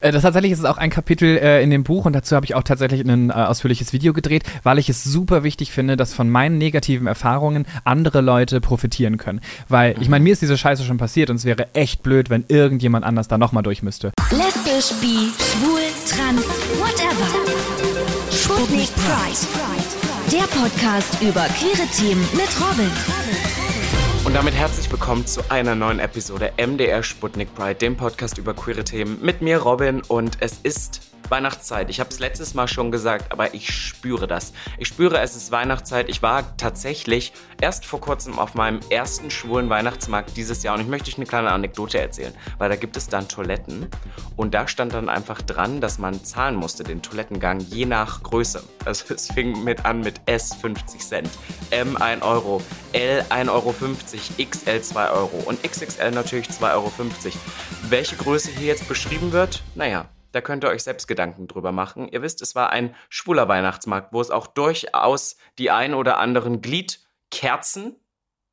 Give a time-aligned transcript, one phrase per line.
[0.00, 2.54] Äh, das tatsächlich ist auch ein Kapitel äh, in dem Buch und dazu habe ich
[2.54, 6.28] auch tatsächlich ein äh, ausführliches Video gedreht, weil ich es super wichtig finde, dass von
[6.28, 9.40] meinen negativen Erfahrungen andere Leute profitieren können.
[9.68, 12.44] Weil, ich meine, mir ist diese Scheiße schon passiert und es wäre echt blöd, wenn
[12.48, 14.12] irgendjemand anders da nochmal durch müsste.
[14.30, 16.46] Lesbisch, bi, schwul, trans,
[16.78, 17.28] whatever.
[18.32, 19.46] Sputnik Pride.
[20.32, 23.59] Der Podcast über queere Themen mit Robin.
[24.30, 28.84] Und damit herzlich willkommen zu einer neuen Episode MDR Sputnik Pride, dem Podcast über queere
[28.84, 30.02] Themen mit mir Robin.
[30.02, 31.90] Und es ist Weihnachtszeit.
[31.90, 34.52] Ich habe es letztes Mal schon gesagt, aber ich spüre das.
[34.78, 36.08] Ich spüre, es ist Weihnachtszeit.
[36.08, 40.86] Ich war tatsächlich erst vor kurzem auf meinem ersten schwulen Weihnachtsmarkt dieses Jahr und ich
[40.86, 43.88] möchte euch eine kleine Anekdote erzählen, weil da gibt es dann Toiletten
[44.36, 48.62] und da stand dann einfach dran, dass man zahlen musste, den Toilettengang, je nach Größe.
[48.84, 51.30] Also es fing mit an mit S 50 Cent,
[51.70, 52.62] M 1 Euro,
[52.92, 53.74] L 1,50 Euro,
[54.50, 56.92] XL 2 Euro und XXL natürlich 2,50 Euro.
[57.88, 59.62] Welche Größe hier jetzt beschrieben wird?
[59.74, 62.08] Naja, da könnt ihr euch selbst Gedanken drüber machen.
[62.08, 66.60] Ihr wisst, es war ein schwuler Weihnachtsmarkt, wo es auch durchaus die ein oder anderen
[66.60, 67.96] Gliedkerzen,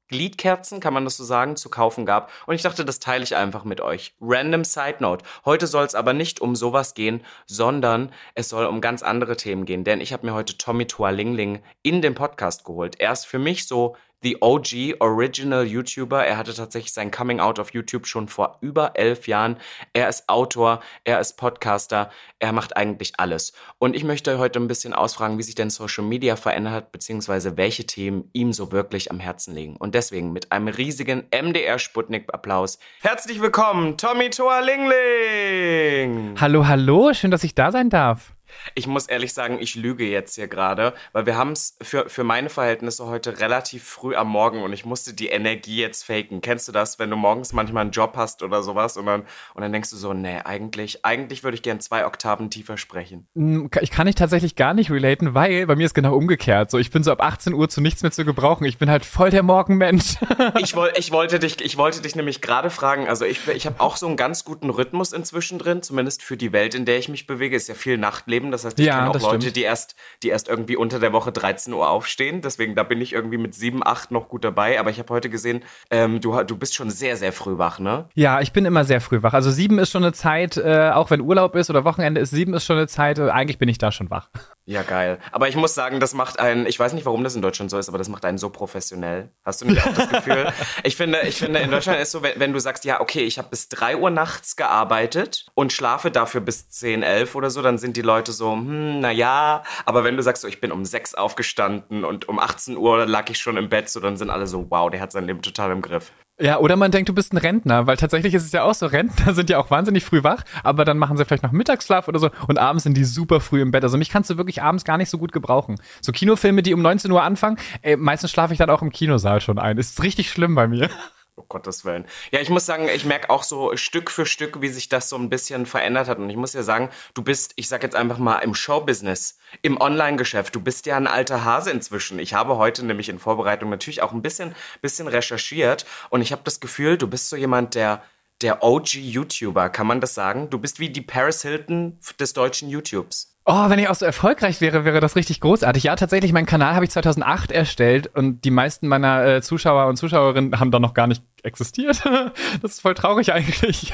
[0.07, 2.31] Gliedkerzen, kann man das so sagen, zu kaufen gab.
[2.45, 4.15] Und ich dachte, das teile ich einfach mit euch.
[4.21, 5.25] Random Side Note.
[5.43, 9.65] Heute soll es aber nicht um sowas gehen, sondern es soll um ganz andere Themen
[9.65, 9.83] gehen.
[9.83, 12.99] Denn ich habe mir heute Tommy Tualingling in den Podcast geholt.
[12.99, 16.25] Er ist für mich so The OG Original YouTuber.
[16.25, 19.57] Er hatte tatsächlich sein Coming Out auf YouTube schon vor über elf Jahren.
[19.93, 22.09] Er ist Autor, er ist Podcaster,
[22.39, 23.53] er macht eigentlich alles.
[23.77, 27.57] Und ich möchte heute ein bisschen ausfragen, wie sich denn Social Media verändert hat, beziehungsweise
[27.57, 29.75] welche Themen ihm so wirklich am Herzen liegen.
[29.77, 32.79] Und deswegen mit einem riesigen MDR Sputnik Applaus.
[33.01, 36.35] Herzlich willkommen, Tommy Toa Lingling!
[36.41, 38.36] Hallo, hallo, schön, dass ich da sein darf.
[38.75, 42.23] Ich muss ehrlich sagen, ich lüge jetzt hier gerade, weil wir haben es für, für
[42.23, 46.41] meine Verhältnisse heute relativ früh am Morgen und ich musste die Energie jetzt faken.
[46.41, 49.21] Kennst du das, wenn du morgens manchmal einen Job hast oder sowas und dann,
[49.53, 53.27] und dann denkst du so, nee, eigentlich, eigentlich würde ich gern zwei Oktaven tiefer sprechen.
[53.35, 56.71] Hm, ich kann dich tatsächlich gar nicht relaten, weil bei mir ist genau umgekehrt.
[56.71, 58.65] So, ich bin so ab 18 Uhr zu nichts mehr zu gebrauchen.
[58.65, 60.17] Ich bin halt voll der Morgenmensch.
[60.59, 63.79] ich, woll, ich, wollte dich, ich wollte dich nämlich gerade fragen, also ich, ich habe
[63.79, 67.09] auch so einen ganz guten Rhythmus inzwischen drin, zumindest für die Welt, in der ich
[67.09, 67.55] mich bewege.
[67.55, 68.51] Ist ja viel Nachtleben Leben.
[68.51, 69.55] Das heißt, ich ja, kenne auch Leute, stimmt.
[69.55, 72.41] die erst, die erst irgendwie unter der Woche 13 Uhr aufstehen.
[72.41, 74.79] Deswegen, da bin ich irgendwie mit 7, 8 noch gut dabei.
[74.79, 78.05] Aber ich habe heute gesehen, ähm, du, du bist schon sehr, sehr früh wach, ne?
[78.13, 79.33] Ja, ich bin immer sehr früh wach.
[79.33, 82.53] Also 7 ist schon eine Zeit, äh, auch wenn Urlaub ist oder Wochenende ist, 7
[82.53, 84.29] ist schon eine Zeit, äh, eigentlich bin ich da schon wach.
[84.69, 85.19] Ja, geil.
[85.31, 87.77] Aber ich muss sagen, das macht einen, ich weiß nicht, warum das in Deutschland so
[87.77, 89.31] ist, aber das macht einen so professionell.
[89.45, 90.51] Hast du nicht auch das Gefühl?
[90.83, 93.37] ich finde, ich finde, in Deutschland ist so, wenn, wenn du sagst, ja, okay, ich
[93.37, 97.77] habe bis 3 Uhr nachts gearbeitet und schlafe dafür bis 10, 11 oder so, dann
[97.77, 99.63] sind die Leute so, hm, na ja.
[99.85, 103.29] Aber wenn du sagst, so, ich bin um 6 aufgestanden und um 18 Uhr lag
[103.29, 105.71] ich schon im Bett, so, dann sind alle so, wow, der hat sein Leben total
[105.71, 106.11] im Griff.
[106.39, 108.85] Ja, oder man denkt, du bist ein Rentner, weil tatsächlich ist es ja auch so,
[108.85, 112.19] Rentner sind ja auch wahnsinnig früh wach, aber dann machen sie vielleicht noch Mittagsschlaf oder
[112.19, 113.83] so und abends sind die super früh im Bett.
[113.83, 115.77] Also mich kannst du wirklich abends gar nicht so gut gebrauchen.
[115.99, 119.41] So Kinofilme, die um 19 Uhr anfangen, ey, meistens schlafe ich dann auch im Kinosaal
[119.41, 119.79] schon ein.
[119.79, 120.91] Ist richtig schlimm bei mir.
[121.39, 122.05] Oh Gottes Willen.
[122.31, 125.15] Ja, ich muss sagen, ich merke auch so Stück für Stück, wie sich das so
[125.17, 126.17] ein bisschen verändert hat.
[126.17, 129.79] Und ich muss ja sagen, du bist, ich sag jetzt einfach mal, im Showbusiness, im
[129.79, 130.55] Online-Geschäft.
[130.55, 132.17] Du bist ja ein alter Hase inzwischen.
[132.17, 135.85] Ich habe heute nämlich in Vorbereitung natürlich auch ein bisschen, bisschen recherchiert.
[136.09, 138.01] Und ich habe das Gefühl, du bist so jemand, der,
[138.41, 140.49] der OG-YouTuber, kann man das sagen?
[140.49, 143.36] Du bist wie die Paris Hilton des deutschen YouTubes.
[143.49, 145.83] Oh, wenn ich auch so erfolgreich wäre, wäre das richtig großartig.
[145.83, 149.95] Ja, tatsächlich, meinen Kanal habe ich 2008 erstellt und die meisten meiner äh, Zuschauer und
[149.95, 152.03] Zuschauerinnen haben da noch gar nicht existiert.
[152.61, 153.93] das ist voll traurig eigentlich.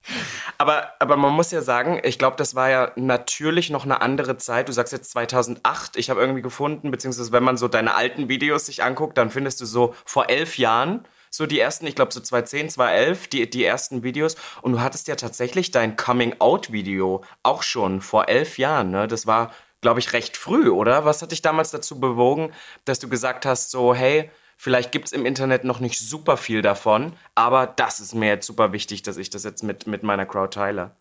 [0.58, 4.38] aber, aber man muss ja sagen, ich glaube, das war ja natürlich noch eine andere
[4.38, 4.66] Zeit.
[4.66, 5.98] Du sagst jetzt 2008.
[5.98, 9.60] Ich habe irgendwie gefunden, beziehungsweise wenn man so deine alten Videos sich anguckt, dann findest
[9.60, 13.64] du so vor elf Jahren so die ersten, ich glaube so 2010, 2011, die, die
[13.64, 14.36] ersten Videos.
[14.62, 18.90] Und du hattest ja tatsächlich dein Coming-out-Video auch schon vor elf Jahren.
[18.90, 19.06] Ne?
[19.06, 21.04] Das war, glaube ich, recht früh, oder?
[21.04, 22.52] Was hat dich damals dazu bewogen,
[22.84, 26.62] dass du gesagt hast, so, hey, vielleicht gibt es im Internet noch nicht super viel
[26.62, 30.26] davon, aber das ist mir jetzt super wichtig, dass ich das jetzt mit, mit meiner
[30.26, 30.96] Crowd teile.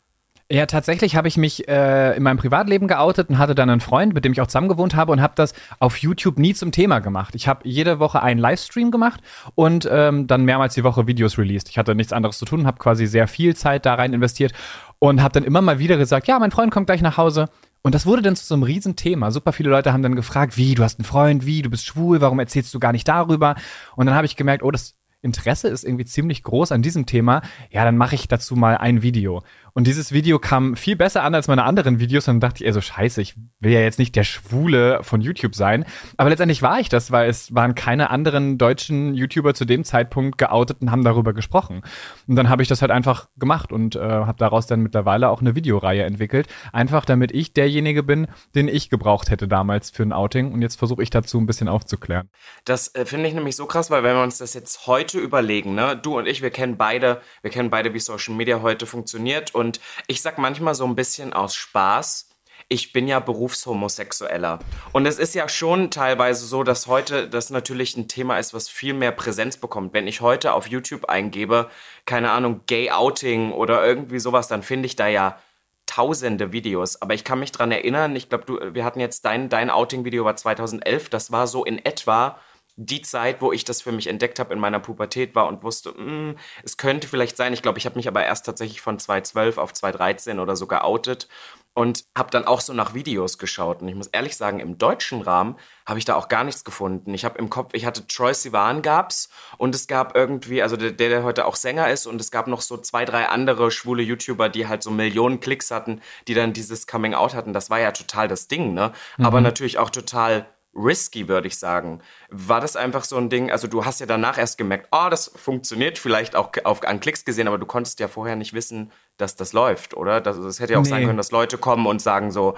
[0.52, 4.14] Ja, tatsächlich habe ich mich äh, in meinem Privatleben geoutet und hatte dann einen Freund,
[4.14, 7.00] mit dem ich auch zusammen gewohnt habe und habe das auf YouTube nie zum Thema
[7.00, 7.34] gemacht.
[7.34, 9.22] Ich habe jede Woche einen Livestream gemacht
[9.56, 11.70] und ähm, dann mehrmals die Woche Videos released.
[11.70, 14.54] Ich hatte nichts anderes zu tun, habe quasi sehr viel Zeit da rein investiert
[15.00, 17.50] und habe dann immer mal wieder gesagt, ja, mein Freund kommt gleich nach Hause.
[17.82, 19.32] Und das wurde dann zu so einem Riesenthema.
[19.32, 22.22] Super viele Leute haben dann gefragt, wie, du hast einen Freund, wie, du bist schwul,
[22.22, 23.56] warum erzählst du gar nicht darüber?
[23.96, 24.96] Und dann habe ich gemerkt, oh, das
[25.26, 27.42] Interesse ist irgendwie ziemlich groß an diesem Thema.
[27.72, 29.42] Ja, dann mache ich dazu mal ein Video.
[29.78, 32.30] Und dieses Video kam viel besser an als meine anderen Videos.
[32.30, 35.20] Und dann dachte ich, ey, so scheiße, ich will ja jetzt nicht der Schwule von
[35.20, 35.84] YouTube sein.
[36.16, 40.38] Aber letztendlich war ich das, weil es waren keine anderen deutschen YouTuber zu dem Zeitpunkt
[40.38, 41.82] geoutet und haben darüber gesprochen.
[42.26, 45.42] Und dann habe ich das halt einfach gemacht und äh, habe daraus dann mittlerweile auch
[45.42, 46.48] eine Videoreihe entwickelt.
[46.72, 50.54] Einfach damit ich derjenige bin, den ich gebraucht hätte damals für ein Outing.
[50.54, 52.30] Und jetzt versuche ich dazu ein bisschen aufzuklären.
[52.64, 55.76] Das äh, finde ich nämlich so krass, weil wenn wir uns das jetzt heute überlegen,
[55.76, 59.54] ne, du und ich, wir kennen beide, wir kennen beide, wie Social Media heute funktioniert.
[59.54, 59.65] Und
[60.08, 62.30] ich sag manchmal so ein bisschen aus Spaß,
[62.68, 64.60] ich bin ja Berufshomosexueller.
[64.92, 68.70] Und es ist ja schon teilweise so, dass heute das natürlich ein Thema ist, was
[68.70, 69.94] viel mehr Präsenz bekommt.
[69.94, 71.70] Wenn ich heute auf YouTube eingebe,
[72.06, 75.40] keine Ahnung, Gay Outing oder irgendwie sowas, dann finde ich da ja
[75.86, 77.02] tausende Videos.
[77.02, 80.36] Aber ich kann mich dran erinnern, ich glaube, wir hatten jetzt dein, dein Outing-Video war
[80.36, 82.40] 2011, das war so in etwa
[82.78, 85.92] die Zeit, wo ich das für mich entdeckt habe in meiner Pubertät war und wusste,
[85.92, 87.54] mh, hm, es könnte vielleicht sein.
[87.54, 91.28] Ich glaube, ich habe mich aber erst tatsächlich von 2012 auf 2013 oder so geoutet
[91.76, 93.82] und habe dann auch so nach Videos geschaut.
[93.82, 97.14] Und ich muss ehrlich sagen, im deutschen Rahmen habe ich da auch gar nichts gefunden.
[97.14, 100.92] Ich habe im Kopf, ich hatte Troy Sivan gab's und es gab irgendwie, also der,
[100.92, 104.48] der heute auch Sänger ist und es gab noch so zwei, drei andere schwule YouTuber,
[104.48, 107.52] die halt so Millionen Klicks hatten, die dann dieses Coming Out hatten.
[107.52, 108.94] Das war ja total das Ding, ne?
[109.18, 109.26] Mhm.
[109.26, 110.46] Aber natürlich auch total
[110.76, 112.02] risky, würde ich sagen.
[112.30, 115.32] War das einfach so ein Ding, also du hast ja danach erst gemerkt, oh, das
[115.36, 119.36] funktioniert vielleicht auch auf, an Klicks gesehen, aber du konntest ja vorher nicht wissen, dass
[119.36, 120.22] das läuft, oder?
[120.22, 120.90] Das, das hätte ja auch nee.
[120.90, 122.56] sein können, dass Leute kommen und sagen so,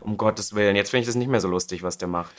[0.00, 2.34] um Gottes Willen, jetzt finde ich das nicht mehr so lustig, was der macht.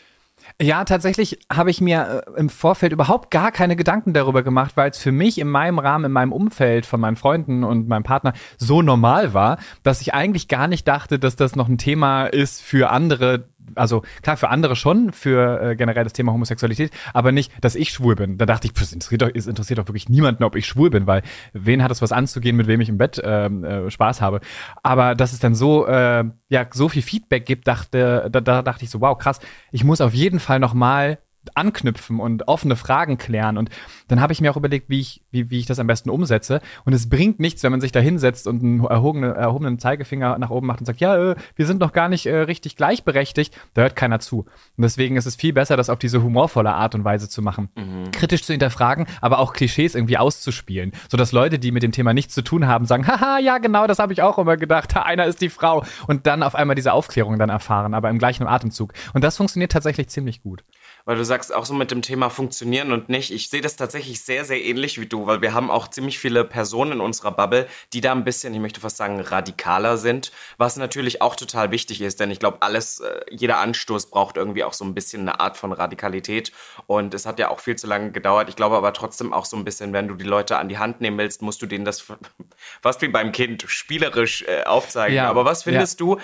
[0.62, 4.92] Ja, tatsächlich habe ich mir äh, im Vorfeld überhaupt gar keine Gedanken darüber gemacht, weil
[4.92, 8.34] es für mich in meinem Rahmen, in meinem Umfeld von meinen Freunden und meinem Partner
[8.58, 12.62] so normal war, dass ich eigentlich gar nicht dachte, dass das noch ein Thema ist
[12.62, 17.52] für andere, also klar, für andere schon, für äh, generell das Thema Homosexualität, aber nicht,
[17.62, 18.38] dass ich schwul bin.
[18.38, 21.08] Da dachte ich, es interessiert, doch, es interessiert doch wirklich niemanden, ob ich schwul bin,
[21.08, 21.22] weil
[21.54, 24.42] wen hat es was anzugehen, mit wem ich im Bett ähm, äh, Spaß habe.
[24.84, 28.84] Aber dass es dann so, äh, ja, so viel Feedback gibt, dachte, da, da dachte
[28.84, 29.40] ich so, wow, krass,
[29.72, 31.20] ich muss auf jeden Fall noch mal
[31.56, 33.58] anknüpfen und offene Fragen klären.
[33.58, 33.70] Und
[34.08, 36.62] dann habe ich mir auch überlegt, wie ich, wie, wie ich das am besten umsetze.
[36.86, 40.50] Und es bringt nichts, wenn man sich da hinsetzt und einen erhobenen, erhobenen Zeigefinger nach
[40.50, 43.58] oben macht und sagt, ja, äh, wir sind noch gar nicht äh, richtig gleichberechtigt.
[43.74, 44.40] Da hört keiner zu.
[44.40, 47.70] Und deswegen ist es viel besser, das auf diese humorvolle Art und Weise zu machen.
[47.76, 48.12] Mhm.
[48.12, 50.92] Kritisch zu hinterfragen, aber auch Klischees irgendwie auszuspielen.
[51.10, 54.00] Sodass Leute, die mit dem Thema nichts zu tun haben, sagen, haha, ja, genau, das
[54.00, 54.96] habe ich auch immer gedacht.
[54.96, 55.84] Ha, einer ist die Frau.
[56.08, 58.94] Und dann auf einmal diese Aufklärung dann erfahren, aber im gleichen Atemzug.
[59.14, 60.64] Und das funktioniert tatsächlich ziemlich gut
[61.06, 63.32] weil du sagst auch so mit dem Thema funktionieren und nicht.
[63.32, 66.44] Ich sehe das tatsächlich sehr, sehr ähnlich wie du, weil wir haben auch ziemlich viele
[66.44, 70.78] Personen in unserer Bubble, die da ein bisschen, ich möchte fast sagen, radikaler sind, was
[70.78, 74.74] natürlich auch total wichtig ist, denn ich glaube, alles, äh, jeder Anstoß braucht irgendwie auch
[74.74, 76.52] so ein bisschen eine Art von Radikalität
[76.88, 78.50] und es hat ja auch viel zu lange gedauert.
[78.50, 81.02] Ich glaube aber trotzdem auch so ein bisschen, wenn du die Leute an die Hand
[81.02, 82.06] nehmen willst, musst du denen das
[82.82, 85.16] fast wie beim Kind spielerisch äh, aufzeigen.
[85.16, 86.06] Ja, aber was findest ja.
[86.06, 86.20] du?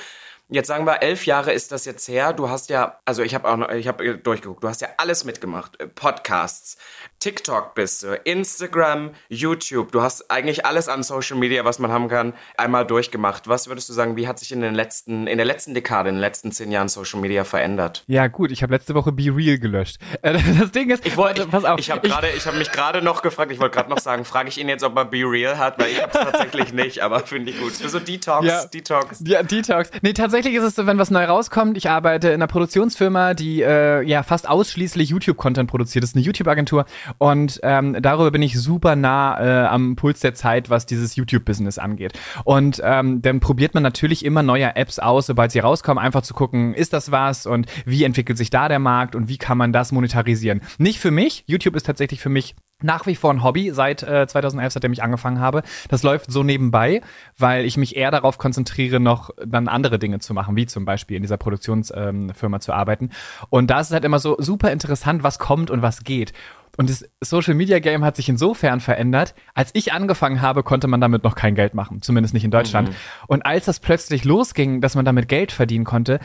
[0.49, 2.31] Jetzt sagen wir, elf Jahre ist das jetzt her.
[2.31, 5.25] Du hast ja, also ich habe auch noch, ich habe durchgeguckt, du hast ja alles
[5.25, 5.77] mitgemacht.
[5.81, 6.77] Äh, Podcasts,
[7.19, 9.91] TikTok bist du, Instagram, YouTube.
[9.91, 13.49] Du hast eigentlich alles an Social Media, was man haben kann, einmal durchgemacht.
[13.49, 16.15] Was würdest du sagen, wie hat sich in den letzten, in der letzten Dekade, in
[16.15, 18.05] den letzten zehn Jahren Social Media verändert?
[18.07, 19.97] Ja, gut, ich habe letzte Woche Be Real gelöscht.
[20.21, 21.77] Äh, das Ding ist, ich wollte, pass auf.
[21.77, 24.47] Ich habe gerade, ich habe mich gerade noch gefragt, ich wollte gerade noch sagen, frage
[24.47, 27.19] ich ihn jetzt, ob er Be Real hat, weil ich habe es tatsächlich nicht, aber
[27.19, 27.73] finde ich gut.
[27.73, 28.65] So Detox, ja.
[28.65, 29.21] Detox.
[29.25, 29.91] Ja, Detox.
[30.01, 33.61] Nee, tatsächlich ist es so, wenn was neu rauskommt, ich arbeite in einer Produktionsfirma, die
[33.61, 36.03] äh, ja fast ausschließlich YouTube-Content produziert.
[36.03, 36.85] Das ist eine YouTube-Agentur
[37.17, 41.77] und ähm, darüber bin ich super nah äh, am Puls der Zeit, was dieses YouTube-Business
[41.77, 42.13] angeht.
[42.43, 46.33] Und ähm, dann probiert man natürlich immer neue Apps aus, sobald sie rauskommen, einfach zu
[46.33, 49.73] gucken, ist das was und wie entwickelt sich da der Markt und wie kann man
[49.73, 50.61] das monetarisieren.
[50.77, 51.43] Nicht für mich.
[51.47, 55.01] YouTube ist tatsächlich für mich nach wie vor ein Hobby seit äh, 2011, seitdem ich
[55.01, 55.63] angefangen habe.
[55.89, 57.01] Das läuft so nebenbei,
[57.37, 61.17] weil ich mich eher darauf konzentriere, noch dann andere Dinge zu machen, wie zum Beispiel
[61.17, 63.09] in dieser Produktionsfirma ähm, zu arbeiten.
[63.49, 66.33] Und da ist es halt immer so super interessant, was kommt und was geht.
[66.77, 69.33] Und das Social Media Game hat sich insofern verändert.
[69.55, 72.89] Als ich angefangen habe, konnte man damit noch kein Geld machen, zumindest nicht in Deutschland.
[72.89, 72.95] Mhm.
[73.25, 76.19] Und als das plötzlich losging, dass man damit Geld verdienen konnte,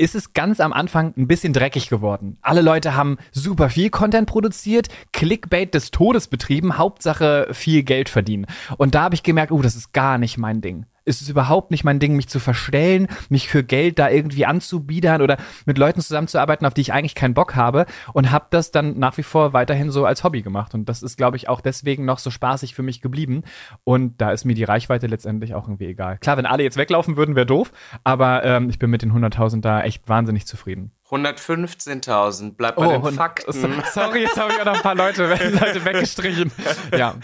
[0.00, 2.38] ist es ganz am Anfang ein bisschen dreckig geworden.
[2.40, 8.46] Alle Leute haben super viel Content produziert, Clickbait des Todes betrieben, Hauptsache viel Geld verdienen.
[8.78, 11.70] Und da habe ich gemerkt, oh, das ist gar nicht mein Ding ist es überhaupt
[11.70, 15.36] nicht mein Ding, mich zu verstellen, mich für Geld da irgendwie anzubiedern oder
[15.66, 19.18] mit Leuten zusammenzuarbeiten, auf die ich eigentlich keinen Bock habe und habe das dann nach
[19.18, 22.18] wie vor weiterhin so als Hobby gemacht und das ist, glaube ich, auch deswegen noch
[22.18, 23.42] so spaßig für mich geblieben
[23.84, 26.18] und da ist mir die Reichweite letztendlich auch irgendwie egal.
[26.18, 27.72] Klar, wenn alle jetzt weglaufen würden, wäre doof,
[28.04, 30.92] aber ähm, ich bin mit den 100.000 da echt wahnsinnig zufrieden.
[31.10, 32.54] 115.000.
[32.54, 33.52] Bleibt bei oh, den Fakten.
[33.92, 36.52] Sorry, jetzt habe ich auch noch ein paar Leute, Leute weggestrichen.
[36.96, 37.14] Ja.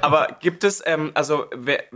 [0.00, 1.46] Aber gibt es, ähm, also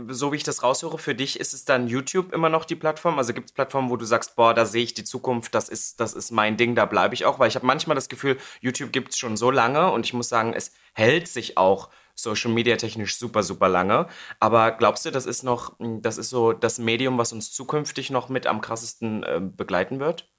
[0.07, 3.17] so wie ich das raushöre, für dich ist es dann YouTube immer noch die Plattform?
[3.17, 5.99] Also gibt es Plattformen, wo du sagst, boah, da sehe ich die Zukunft, das ist,
[5.99, 7.39] das ist mein Ding, da bleibe ich auch?
[7.39, 10.29] Weil ich habe manchmal das Gefühl, YouTube gibt es schon so lange und ich muss
[10.29, 14.07] sagen, es hält sich auch Social Media technisch super, super lange.
[14.39, 18.29] Aber glaubst du, das ist noch, das ist so das Medium, was uns zukünftig noch
[18.29, 20.29] mit am krassesten äh, begleiten wird?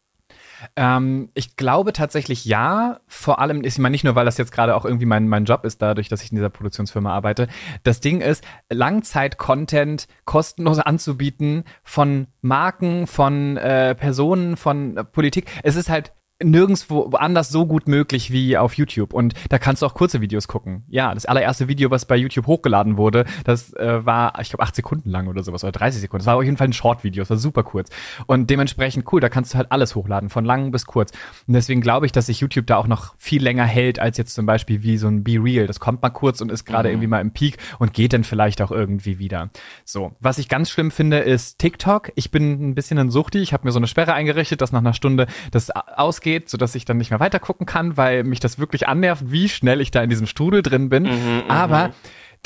[0.76, 3.00] Ähm, ich glaube tatsächlich ja.
[3.06, 5.44] Vor allem ist ich meine nicht nur, weil das jetzt gerade auch irgendwie mein, mein
[5.44, 7.48] Job ist, dadurch, dass ich in dieser Produktionsfirma arbeite.
[7.82, 15.50] Das Ding ist, Langzeit-Content kostenlos anzubieten von Marken, von äh, Personen, von äh, Politik.
[15.62, 16.12] Es ist halt
[16.42, 19.12] nirgendwo anders so gut möglich wie auf YouTube.
[19.12, 20.84] Und da kannst du auch kurze Videos gucken.
[20.88, 24.74] Ja, das allererste Video, was bei YouTube hochgeladen wurde, das äh, war, ich glaube, acht
[24.74, 26.20] Sekunden lang oder sowas oder 30 Sekunden.
[26.20, 27.90] Das war auf jeden Fall ein Short-Video, das war super kurz.
[28.26, 31.12] Und dementsprechend cool, da kannst du halt alles hochladen, von lang bis kurz.
[31.46, 34.34] Und deswegen glaube ich, dass sich YouTube da auch noch viel länger hält, als jetzt
[34.34, 35.66] zum Beispiel wie so ein Be Real.
[35.66, 36.94] Das kommt mal kurz und ist gerade mhm.
[36.94, 39.50] irgendwie mal im Peak und geht dann vielleicht auch irgendwie wieder.
[39.84, 42.12] So, was ich ganz schlimm finde, ist TikTok.
[42.14, 43.38] Ich bin ein bisschen ein Suchti.
[43.38, 46.74] Ich habe mir so eine Sperre eingerichtet, dass nach einer Stunde das ausgeht geht, sodass
[46.74, 49.90] ich dann nicht mehr weiter gucken kann, weil mich das wirklich annervt, wie schnell ich
[49.90, 51.02] da in diesem Strudel drin bin.
[51.04, 51.42] Mhm, mhm.
[51.48, 51.90] Aber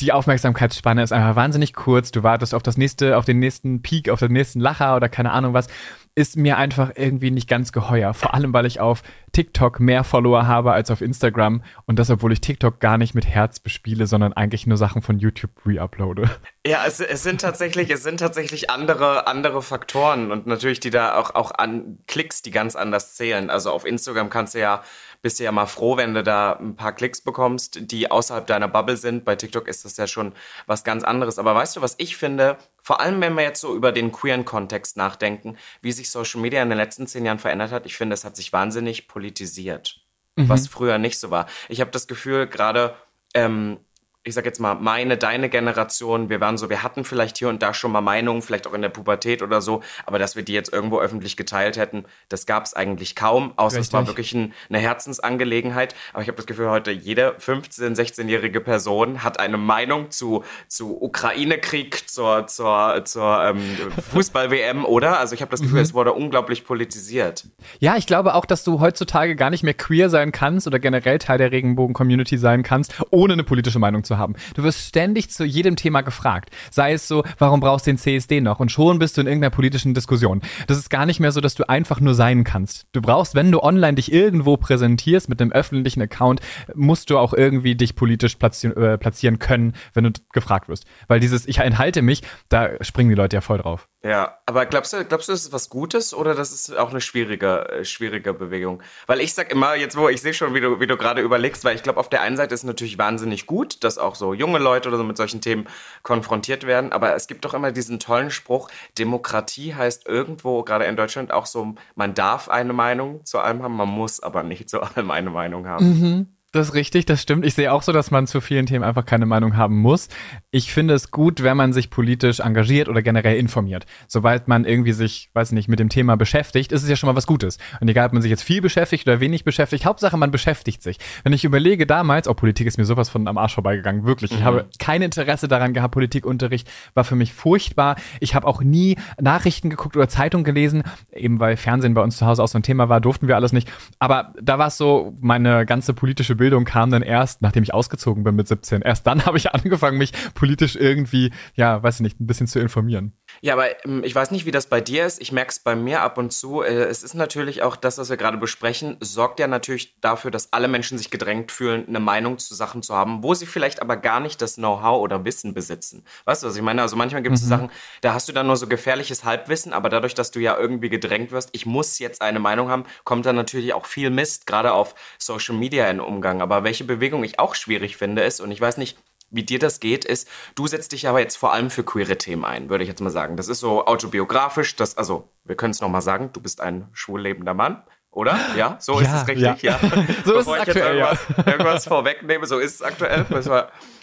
[0.00, 2.10] die Aufmerksamkeitsspanne ist einfach wahnsinnig kurz.
[2.10, 5.30] Du wartest auf das nächste, auf den nächsten Peak, auf den nächsten Lacher oder keine
[5.30, 5.68] Ahnung was
[6.16, 8.14] ist mir einfach irgendwie nicht ganz geheuer.
[8.14, 12.32] Vor allem, weil ich auf TikTok mehr Follower habe als auf Instagram und das, obwohl
[12.32, 16.30] ich TikTok gar nicht mit Herz bespiele, sondern eigentlich nur Sachen von YouTube reuploade.
[16.66, 21.16] Ja, es, es sind tatsächlich, es sind tatsächlich andere, andere Faktoren und natürlich die da
[21.16, 23.50] auch, auch an Klicks, die ganz anders zählen.
[23.50, 24.82] Also auf Instagram kannst du ja
[25.24, 28.68] bist du ja mal froh, wenn du da ein paar Klicks bekommst, die außerhalb deiner
[28.68, 29.24] Bubble sind.
[29.24, 30.34] Bei TikTok ist das ja schon
[30.66, 31.38] was ganz anderes.
[31.38, 32.58] Aber weißt du, was ich finde?
[32.82, 36.62] Vor allem, wenn wir jetzt so über den queeren Kontext nachdenken, wie sich Social Media
[36.62, 37.86] in den letzten zehn Jahren verändert hat.
[37.86, 40.02] Ich finde, es hat sich wahnsinnig politisiert,
[40.36, 40.50] mhm.
[40.50, 41.46] was früher nicht so war.
[41.70, 42.94] Ich habe das Gefühl, gerade
[43.32, 43.78] ähm,
[44.26, 47.62] ich sag jetzt mal, meine, deine Generation, wir waren so, wir hatten vielleicht hier und
[47.62, 50.54] da schon mal Meinungen, vielleicht auch in der Pubertät oder so, aber dass wir die
[50.54, 53.88] jetzt irgendwo öffentlich geteilt hätten, das gab es eigentlich kaum, außer Richtig.
[53.88, 55.94] es war wirklich ein, eine Herzensangelegenheit.
[56.14, 61.02] Aber ich habe das Gefühl, heute jede 15-, 16-jährige Person hat eine Meinung zu, zu
[61.02, 63.60] Ukraine-Krieg, zur, zur, zur ähm,
[64.12, 65.18] Fußball-WM, oder?
[65.18, 65.84] Also ich habe das Gefühl, mhm.
[65.84, 67.44] es wurde unglaublich politisiert.
[67.78, 71.18] Ja, ich glaube auch, dass du heutzutage gar nicht mehr queer sein kannst oder generell
[71.18, 74.34] Teil der Regenbogen-Community sein kannst, ohne eine politische Meinung zu haben.
[74.54, 76.50] Du wirst ständig zu jedem Thema gefragt.
[76.70, 78.60] Sei es so, warum brauchst du den CSD noch?
[78.60, 80.42] Und schon bist du in irgendeiner politischen Diskussion.
[80.66, 82.86] Das ist gar nicht mehr so, dass du einfach nur sein kannst.
[82.92, 86.40] Du brauchst, wenn du online dich irgendwo präsentierst mit einem öffentlichen Account,
[86.74, 90.84] musst du auch irgendwie dich politisch platzieren, äh, platzieren können, wenn du gefragt wirst.
[91.08, 93.88] Weil dieses Ich enthalte mich, da springen die Leute ja voll drauf.
[94.04, 97.00] Ja, aber glaubst du, glaubst du, das ist was Gutes oder das ist auch eine
[97.00, 98.82] schwierige, äh, schwierige Bewegung?
[99.06, 101.64] Weil ich sag immer, jetzt wo ich sehe schon, wie du, wie du gerade überlegst,
[101.64, 104.58] weil ich glaube, auf der einen Seite ist natürlich wahnsinnig gut, dass auch so junge
[104.58, 105.66] Leute oder so mit solchen Themen
[106.02, 108.68] konfrontiert werden, aber es gibt doch immer diesen tollen Spruch,
[108.98, 113.74] Demokratie heißt irgendwo, gerade in Deutschland, auch so, man darf eine Meinung zu allem haben,
[113.74, 115.86] man muss aber nicht zu allem eine Meinung haben.
[115.86, 116.33] Mhm.
[116.54, 117.44] Das ist richtig, das stimmt.
[117.44, 120.08] Ich sehe auch so, dass man zu vielen Themen einfach keine Meinung haben muss.
[120.52, 123.86] Ich finde es gut, wenn man sich politisch engagiert oder generell informiert.
[124.06, 127.16] Sobald man irgendwie sich, weiß nicht, mit dem Thema beschäftigt, ist es ja schon mal
[127.16, 127.58] was Gutes.
[127.80, 130.98] Und egal, ob man sich jetzt viel beschäftigt oder wenig beschäftigt, Hauptsache man beschäftigt sich.
[131.24, 134.30] Wenn ich überlege damals, oh, Politik ist mir sowas von am Arsch vorbeigegangen, wirklich.
[134.30, 134.44] Ich mhm.
[134.44, 137.96] habe kein Interesse daran gehabt, Politikunterricht war für mich furchtbar.
[138.20, 142.26] Ich habe auch nie Nachrichten geguckt oder Zeitung gelesen, eben weil Fernsehen bei uns zu
[142.26, 143.68] Hause auch so ein Thema war, durften wir alles nicht.
[143.98, 148.24] Aber da war es so, meine ganze politische Bildung kam dann erst, nachdem ich ausgezogen
[148.24, 148.82] bin mit 17.
[148.82, 152.60] Erst dann habe ich angefangen, mich politisch irgendwie, ja, weiß ich nicht, ein bisschen zu
[152.60, 153.12] informieren.
[153.40, 155.20] Ja, aber ähm, ich weiß nicht, wie das bei dir ist.
[155.20, 156.62] Ich merke es bei mir ab und zu.
[156.62, 160.52] Äh, es ist natürlich auch das, was wir gerade besprechen, sorgt ja natürlich dafür, dass
[160.52, 163.96] alle Menschen sich gedrängt fühlen, eine Meinung zu Sachen zu haben, wo sie vielleicht aber
[163.96, 166.04] gar nicht das Know-how oder Wissen besitzen.
[166.24, 166.82] Weißt du, was ich meine?
[166.82, 167.48] Also manchmal gibt es mhm.
[167.48, 167.70] Sachen,
[168.00, 171.32] da hast du dann nur so gefährliches Halbwissen, aber dadurch, dass du ja irgendwie gedrängt
[171.32, 174.94] wirst, ich muss jetzt eine Meinung haben, kommt dann natürlich auch viel Mist, gerade auf
[175.18, 176.33] Social Media in Umgang.
[176.34, 176.42] Umgang.
[176.42, 178.98] Aber welche Bewegung ich auch schwierig finde, ist, und ich weiß nicht,
[179.30, 182.44] wie dir das geht, ist, du setzt dich aber jetzt vor allem für queere Themen
[182.44, 183.36] ein, würde ich jetzt mal sagen.
[183.36, 187.20] Das ist so autobiografisch, das, also, wir können es nochmal sagen, du bist ein schwul
[187.20, 187.82] lebender Mann.
[188.10, 188.38] Oder?
[188.56, 189.76] Ja, so ja, ist es richtig, ja.
[189.80, 189.80] ja.
[190.24, 191.52] so ist es aktuell, irgendwas, ja.
[191.52, 193.26] irgendwas vorwegnehme, so ist es aktuell.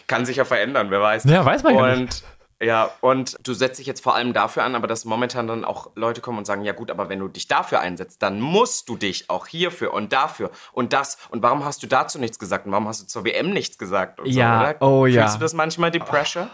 [0.07, 1.23] kann sich ja verändern, wer weiß.
[1.23, 2.21] Ja, weiß man ja nicht.
[2.61, 5.89] Ja, und du setzt dich jetzt vor allem dafür an, aber dass momentan dann auch
[5.95, 8.97] Leute kommen und sagen, ja gut, aber wenn du dich dafür einsetzt, dann musst du
[8.97, 11.17] dich auch hierfür und dafür und das.
[11.29, 14.19] Und warum hast du dazu nichts gesagt und warum hast du zur WM nichts gesagt?
[14.25, 15.23] ja, so, oh ja.
[15.23, 16.49] Fühlst du das manchmal, die Pressure?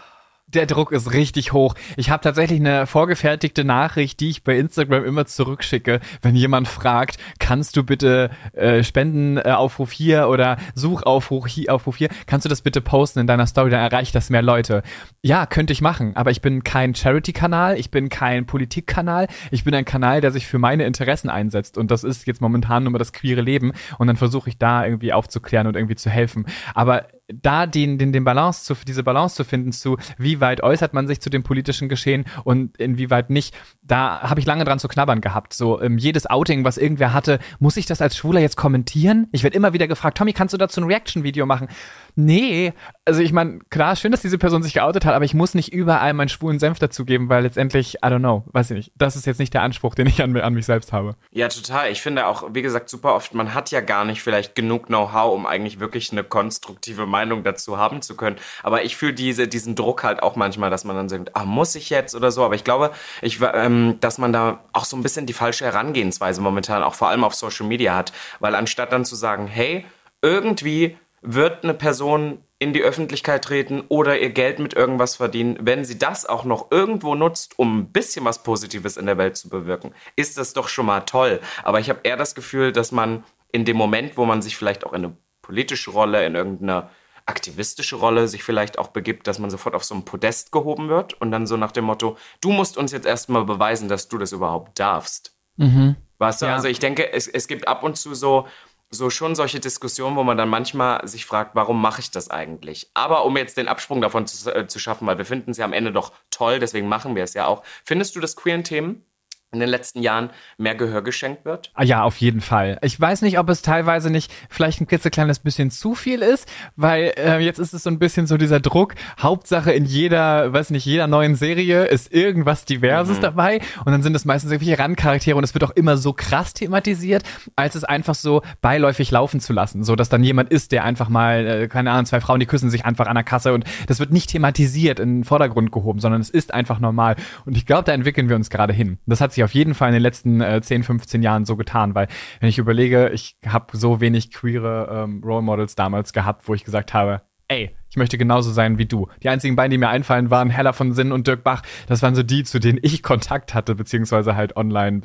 [0.54, 1.74] Der Druck ist richtig hoch.
[1.96, 7.18] Ich habe tatsächlich eine vorgefertigte Nachricht, die ich bei Instagram immer zurückschicke, wenn jemand fragt,
[7.38, 12.80] kannst du bitte äh, Spendenaufruf hier oder Suchaufruf hier, Aufruf hier, kannst du das bitte
[12.80, 14.82] posten in deiner Story, dann erreicht das mehr Leute.
[15.22, 19.74] Ja, könnte ich machen, aber ich bin kein Charity-Kanal, ich bin kein Politik-Kanal, ich bin
[19.74, 23.12] ein Kanal, der sich für meine Interessen einsetzt und das ist jetzt momentan nur das
[23.12, 26.46] queere Leben und dann versuche ich da irgendwie aufzuklären und irgendwie zu helfen.
[26.74, 30.94] Aber da den, den, den Balance zu, diese Balance zu finden zu, wie weit äußert
[30.94, 34.88] man sich zu dem politischen Geschehen und inwieweit nicht, da habe ich lange dran zu
[34.88, 35.52] knabbern gehabt.
[35.52, 39.28] So, ähm, jedes Outing, was irgendwer hatte, muss ich das als Schwuler jetzt kommentieren?
[39.32, 41.68] Ich werde immer wieder gefragt, Tommy, kannst du dazu ein Reaction-Video machen?
[42.16, 42.72] Nee,
[43.04, 45.72] also ich meine, klar, schön, dass diese Person sich geoutet hat, aber ich muss nicht
[45.72, 48.92] überall meinen schwulen Senf dazugeben, weil letztendlich, I don't know, weiß ich nicht.
[48.96, 51.14] Das ist jetzt nicht der Anspruch, den ich an, an mich selbst habe.
[51.30, 51.90] Ja, total.
[51.90, 55.34] Ich finde auch, wie gesagt, super oft, man hat ja gar nicht vielleicht genug Know-how,
[55.34, 58.36] um eigentlich wirklich eine konstruktive Meinung dazu haben zu können.
[58.62, 61.74] Aber ich fühle diese, diesen Druck halt auch manchmal, dass man dann sagt, ah, muss
[61.74, 62.44] ich jetzt oder so.
[62.44, 62.90] Aber ich glaube,
[63.22, 67.08] ich, ähm, dass man da auch so ein bisschen die falsche Herangehensweise momentan auch vor
[67.08, 68.12] allem auf Social Media hat.
[68.40, 69.84] Weil anstatt dann zu sagen, hey,
[70.22, 75.84] irgendwie wird eine Person in die Öffentlichkeit treten oder ihr Geld mit irgendwas verdienen, wenn
[75.84, 79.48] sie das auch noch irgendwo nutzt, um ein bisschen was Positives in der Welt zu
[79.48, 81.40] bewirken, ist das doch schon mal toll.
[81.62, 83.22] Aber ich habe eher das Gefühl, dass man
[83.52, 86.90] in dem Moment, wo man sich vielleicht auch in eine politische Rolle, in irgendeine
[87.28, 91.14] aktivistische Rolle sich vielleicht auch begibt, dass man sofort auf so ein Podest gehoben wird
[91.20, 94.32] und dann so nach dem Motto, du musst uns jetzt erstmal beweisen, dass du das
[94.32, 95.36] überhaupt darfst.
[95.56, 95.96] Mhm.
[96.18, 96.54] Weißt du, ja.
[96.54, 98.46] also ich denke, es, es gibt ab und zu so
[98.90, 102.90] so schon solche Diskussionen, wo man dann manchmal sich fragt, warum mache ich das eigentlich?
[102.94, 105.64] Aber um jetzt den Absprung davon zu, äh, zu schaffen, weil wir finden es ja
[105.64, 107.62] am Ende doch toll, deswegen machen wir es ja auch.
[107.84, 109.04] Findest du, dass queeren Themen
[109.50, 111.70] in den letzten Jahren mehr Gehör geschenkt wird?
[111.72, 112.78] Ah, ja, auf jeden Fall.
[112.82, 117.14] Ich weiß nicht, ob es teilweise nicht vielleicht ein klitzekleines bisschen zu viel ist, weil
[117.16, 118.94] äh, jetzt ist es so ein bisschen so dieser Druck.
[119.18, 123.22] Hauptsache in jeder, weiß nicht, jeder neuen Serie ist irgendwas Diverses mhm.
[123.22, 126.52] dabei und dann sind es meistens irgendwelche Randcharaktere und es wird auch immer so krass
[126.52, 127.22] thematisiert,
[127.56, 131.08] als es einfach so beiläufig laufen zu lassen, so dass dann jemand ist, der einfach
[131.08, 133.98] mal, äh, keine Ahnung, zwei Frauen, die küssen sich einfach an der Kasse und das
[133.98, 137.84] wird nicht thematisiert in den Vordergrund gehoben, sondern es ist einfach normal und ich glaube,
[137.84, 138.98] da entwickeln wir uns gerade hin.
[139.06, 141.94] Das hat sich auf jeden Fall in den letzten äh, 10, 15 Jahren so getan,
[141.94, 142.08] weil
[142.40, 146.64] wenn ich überlege, ich habe so wenig queere ähm, Role Models damals gehabt, wo ich
[146.64, 149.08] gesagt habe, ey, ich möchte genauso sein wie du.
[149.22, 151.62] Die einzigen beiden, die mir einfallen, waren Hella von Sinn und Dirk Bach.
[151.86, 155.00] Das waren so die, zu denen ich Kontakt hatte, beziehungsweise halt online,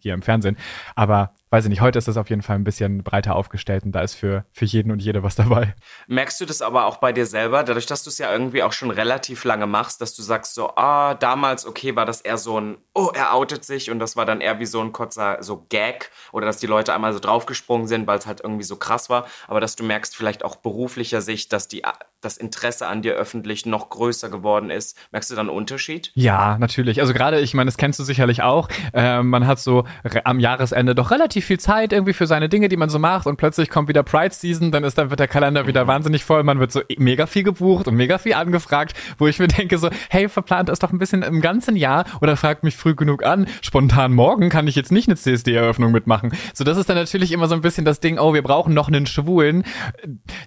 [0.00, 0.56] hier im Fernsehen.
[0.96, 3.92] Aber weiß ich nicht, heute ist das auf jeden Fall ein bisschen breiter aufgestellt und
[3.92, 5.76] da ist für, für jeden und jede was dabei.
[6.08, 8.72] Merkst du das aber auch bei dir selber, dadurch, dass du es ja irgendwie auch
[8.72, 12.60] schon relativ lange machst, dass du sagst so, ah, damals, okay, war das eher so
[12.60, 15.64] ein, oh, er outet sich und das war dann eher wie so ein kurzer, so
[15.68, 19.08] Gag oder dass die Leute einmal so draufgesprungen sind, weil es halt irgendwie so krass
[19.08, 21.84] war, aber dass du merkst vielleicht auch beruflicher Sicht, dass die
[22.20, 24.98] das Interesse an dir öffentlich noch größer geworden ist.
[25.12, 26.10] Merkst du da einen Unterschied?
[26.14, 27.00] Ja, natürlich.
[27.00, 28.68] Also gerade, ich meine, das kennst du sicherlich auch.
[28.92, 29.84] Äh, man hat so
[30.24, 33.36] am Jahresende doch relativ viel Zeit irgendwie für seine Dinge, die man so macht und
[33.36, 35.88] plötzlich kommt wieder Pride Season, dann ist dann wird der Kalender wieder mhm.
[35.88, 39.48] wahnsinnig voll, man wird so mega viel gebucht und mega viel angefragt, wo ich mir
[39.48, 42.94] denke so, hey, verplant das doch ein bisschen im ganzen Jahr oder fragt mich früh
[42.94, 46.32] genug an, spontan morgen kann ich jetzt nicht eine CSD-Eröffnung mitmachen.
[46.52, 48.88] So, das ist dann natürlich immer so ein bisschen das Ding, oh, wir brauchen noch
[48.88, 49.64] einen Schwulen.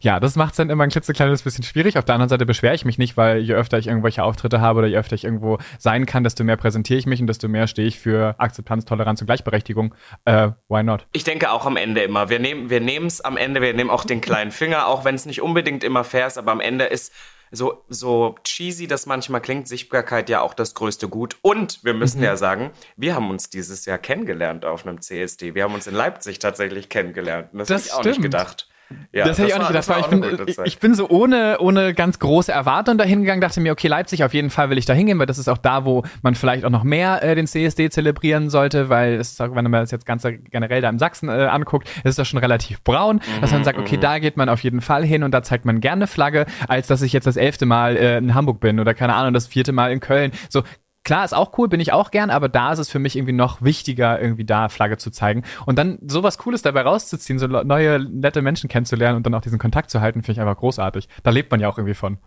[0.02, 1.98] Ja, das macht es dann immer ein klitzekleines bisschen schwierig.
[1.98, 4.80] Auf der anderen Seite beschwere ich mich nicht, weil je öfter ich irgendwelche Auftritte habe
[4.80, 7.68] oder je öfter ich irgendwo sein kann, desto mehr präsentiere ich mich und desto mehr
[7.68, 9.94] stehe ich für Akzeptanz, Toleranz und Gleichberechtigung.
[10.26, 11.06] Äh, why not?
[11.14, 12.30] Ich denke auch am Ende immer.
[12.30, 15.26] Wir nehmen wir es am Ende, wir nehmen auch den kleinen Finger, auch wenn es
[15.26, 17.14] nicht unbedingt immer fair ist, aber am Ende ist
[17.52, 21.38] so, so cheesy das manchmal klingt, Sichtbarkeit ja auch das größte Gut.
[21.42, 22.26] Und wir müssen mhm.
[22.26, 25.56] ja sagen, wir haben uns dieses Jahr kennengelernt auf einem CSD.
[25.56, 27.54] Wir haben uns in Leipzig tatsächlich kennengelernt.
[27.54, 28.68] Und das, das habe ich auch nicht gedacht.
[29.12, 29.90] Ja, das hätte ich auch nicht gedacht.
[29.90, 33.72] War, ich, bin, ich bin so ohne, ohne ganz große Erwartungen dahin gegangen, dachte mir,
[33.72, 36.04] okay, Leipzig, auf jeden Fall will ich da hingehen, weil das ist auch da, wo
[36.22, 39.64] man vielleicht auch noch mehr äh, den CSD zelebrieren sollte, weil es ist auch, wenn
[39.64, 43.18] man das jetzt ganz generell da im Sachsen äh, anguckt, ist das schon relativ braun,
[43.18, 44.02] mhm, dass man sagt, okay, mhm.
[44.02, 47.02] da geht man auf jeden Fall hin und da zeigt man gerne Flagge, als dass
[47.02, 49.92] ich jetzt das elfte Mal äh, in Hamburg bin oder keine Ahnung, das vierte Mal
[49.92, 50.32] in Köln.
[50.50, 50.64] So
[51.08, 53.32] Klar, ist auch cool, bin ich auch gern, aber da ist es für mich irgendwie
[53.32, 55.44] noch wichtiger, irgendwie da Flagge zu zeigen.
[55.66, 59.58] Und dann sowas Cooles dabei rauszuziehen, so neue, nette Menschen kennenzulernen und dann auch diesen
[59.58, 61.08] Kontakt zu halten, finde ich einfach großartig.
[61.24, 62.18] Da lebt man ja auch irgendwie von.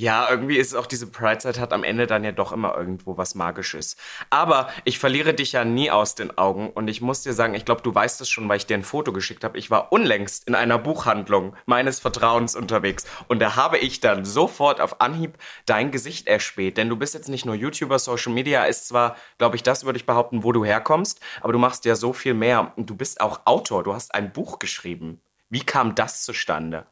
[0.00, 3.34] Ja, irgendwie ist auch diese Pride-Zeit hat am Ende dann ja doch immer irgendwo was
[3.34, 3.98] Magisches.
[4.30, 7.66] Aber ich verliere dich ja nie aus den Augen und ich muss dir sagen, ich
[7.66, 9.58] glaube, du weißt es schon, weil ich dir ein Foto geschickt habe.
[9.58, 14.80] Ich war unlängst in einer Buchhandlung meines Vertrauens unterwegs und da habe ich dann sofort
[14.80, 15.36] auf Anhieb
[15.66, 16.78] dein Gesicht erspäht.
[16.78, 19.98] Denn du bist jetzt nicht nur YouTuber, Social Media ist zwar, glaube ich, das würde
[19.98, 23.20] ich behaupten, wo du herkommst, aber du machst ja so viel mehr und du bist
[23.20, 23.82] auch Autor.
[23.82, 25.20] Du hast ein Buch geschrieben.
[25.50, 26.86] Wie kam das zustande?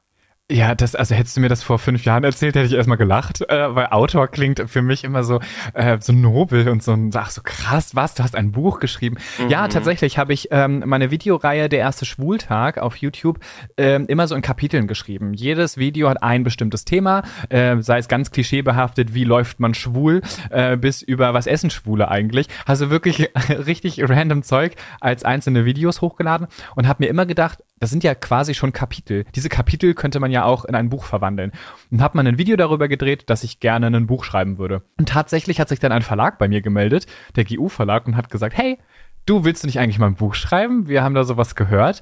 [0.50, 3.42] Ja, das, also hättest du mir das vor fünf Jahren erzählt, hätte ich erstmal gelacht,
[3.50, 5.40] äh, weil Autor klingt für mich immer so,
[5.74, 9.18] äh, so nobel und so, ach so krass, was, du hast ein Buch geschrieben.
[9.38, 9.50] Mhm.
[9.50, 13.40] Ja, tatsächlich habe ich ähm, meine Videoreihe Der erste Schwultag auf YouTube
[13.76, 15.34] ähm, immer so in Kapiteln geschrieben.
[15.34, 20.22] Jedes Video hat ein bestimmtes Thema, äh, sei es ganz klischeebehaftet, wie läuft man schwul,
[20.48, 22.46] äh, bis über was essen Schwule eigentlich.
[22.64, 23.28] Also wirklich
[23.66, 28.14] richtig random Zeug als einzelne Videos hochgeladen und habe mir immer gedacht, das sind ja
[28.14, 29.24] quasi schon Kapitel.
[29.34, 31.52] Diese Kapitel könnte man ja auch in ein Buch verwandeln.
[31.90, 34.82] Und habe mal ein Video darüber gedreht, dass ich gerne ein Buch schreiben würde.
[34.98, 38.56] Und tatsächlich hat sich dann ein Verlag bei mir gemeldet, der GU-Verlag, und hat gesagt,
[38.56, 38.78] hey,
[39.26, 40.88] du willst du nicht eigentlich mal ein Buch schreiben?
[40.88, 42.00] Wir haben da sowas gehört.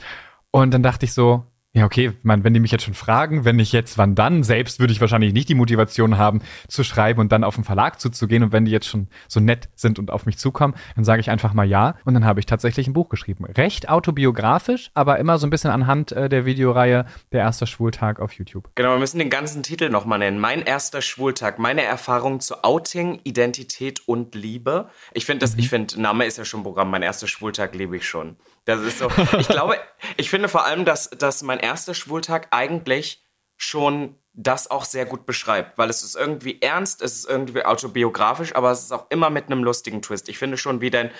[0.50, 1.44] Und dann dachte ich so,
[1.76, 4.42] ja, okay, man, wenn die mich jetzt schon fragen, wenn nicht jetzt, wann dann?
[4.42, 8.00] Selbst würde ich wahrscheinlich nicht die Motivation haben, zu schreiben und dann auf den Verlag
[8.00, 8.42] zuzugehen.
[8.44, 11.28] Und wenn die jetzt schon so nett sind und auf mich zukommen, dann sage ich
[11.28, 11.96] einfach mal ja.
[12.06, 13.44] Und dann habe ich tatsächlich ein Buch geschrieben.
[13.44, 18.32] Recht autobiografisch, aber immer so ein bisschen anhand äh, der Videoreihe Der erste Schwultag auf
[18.32, 18.70] YouTube.
[18.74, 20.38] Genau, wir müssen den ganzen Titel nochmal nennen.
[20.38, 24.88] Mein erster Schwultag, meine Erfahrung zu Outing, Identität und Liebe.
[25.12, 25.58] Ich finde das, mhm.
[25.58, 26.90] ich finde, Name ist ja schon Programm.
[26.90, 28.36] Mein erster Schwultag liebe ich schon.
[28.66, 29.08] Das ist so.
[29.38, 29.78] Ich glaube,
[30.16, 33.24] ich finde vor allem, dass, dass mein erster Schwultag eigentlich
[33.56, 38.54] schon das auch sehr gut beschreibt, weil es ist irgendwie ernst, es ist irgendwie autobiografisch,
[38.54, 40.28] aber es ist auch immer mit einem lustigen Twist.
[40.28, 41.10] Ich finde schon, wie dein,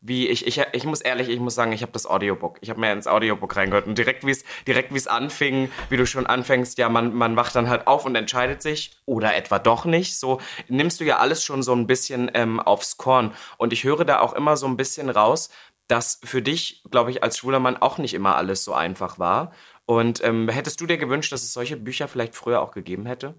[0.00, 2.58] wie ich, ich, ich muss ehrlich, ich muss sagen, ich habe das Audiobook.
[2.62, 6.06] Ich habe mir ins Audiobook reingehört und direkt wie es direkt es anfing, wie du
[6.06, 9.84] schon anfängst, ja, man man wacht dann halt auf und entscheidet sich oder etwa doch
[9.84, 10.18] nicht.
[10.18, 14.04] So nimmst du ja alles schon so ein bisschen ähm, aufs Korn und ich höre
[14.04, 15.48] da auch immer so ein bisschen raus,
[15.88, 19.52] dass für dich, glaube ich, als schwuler Mann auch nicht immer alles so einfach war.
[19.86, 23.34] Und ähm, hättest du dir gewünscht, dass es solche Bücher vielleicht früher auch gegeben hätte?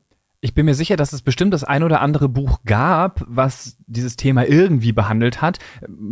[0.46, 4.16] Ich bin mir sicher, dass es bestimmt das ein oder andere Buch gab, was dieses
[4.16, 5.58] Thema irgendwie behandelt hat.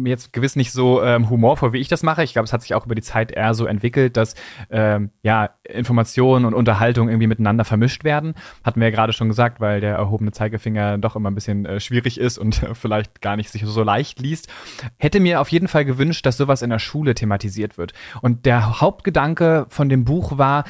[0.06, 2.24] Jetzt gewiss nicht so ähm, humorvoll, wie ich das mache.
[2.24, 4.34] Ich glaube, es hat sich auch über die Zeit eher so entwickelt, dass
[4.72, 8.34] ähm, ja Information und Unterhaltung irgendwie miteinander vermischt werden.
[8.64, 11.80] Hatten wir ja gerade schon gesagt, weil der erhobene Zeigefinger doch immer ein bisschen äh,
[11.80, 14.48] schwierig ist und äh, vielleicht gar nicht sich so leicht liest.
[14.98, 17.94] Hätte mir auf jeden Fall gewünscht, dass sowas in der Schule thematisiert wird.
[18.24, 20.64] Und der Hauptgedanke von dem Buch war,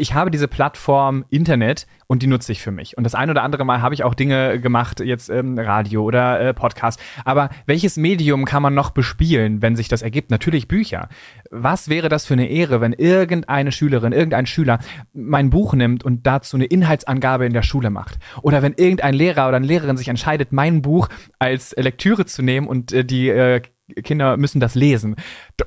[0.00, 2.96] ich habe diese Plattform Internet und die nutze ich für mich.
[2.96, 6.40] Und das ein oder andere Mal habe ich auch Dinge gemacht, jetzt ähm, Radio oder
[6.40, 6.98] äh, Podcast.
[7.24, 10.30] Aber welches Medium kann man noch bespielen, wenn sich das ergibt?
[10.30, 11.08] Natürlich Bücher.
[11.50, 14.78] Was wäre das für eine Ehre, wenn irgendeine Schülerin, irgendein Schüler
[15.12, 18.18] mein Buch nimmt und dazu eine Inhaltsangabe in der Schule macht?
[18.42, 21.08] Oder wenn irgendein Lehrer oder eine Lehrerin sich entscheidet, mein Buch
[21.38, 23.60] als Lektüre zu nehmen und äh, die äh,
[24.02, 25.16] Kinder müssen das lesen.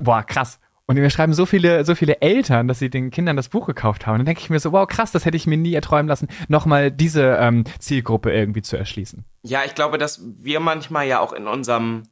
[0.00, 0.58] Boah, krass.
[0.86, 4.06] Und wir schreiben so viele, so viele Eltern, dass sie den Kindern das Buch gekauft
[4.06, 4.14] haben.
[4.14, 6.28] Und dann denke ich mir so, wow, krass, das hätte ich mir nie erträumen lassen,
[6.48, 9.24] nochmal diese ähm, Zielgruppe irgendwie zu erschließen.
[9.42, 12.02] Ja, ich glaube, dass wir manchmal ja auch in unserem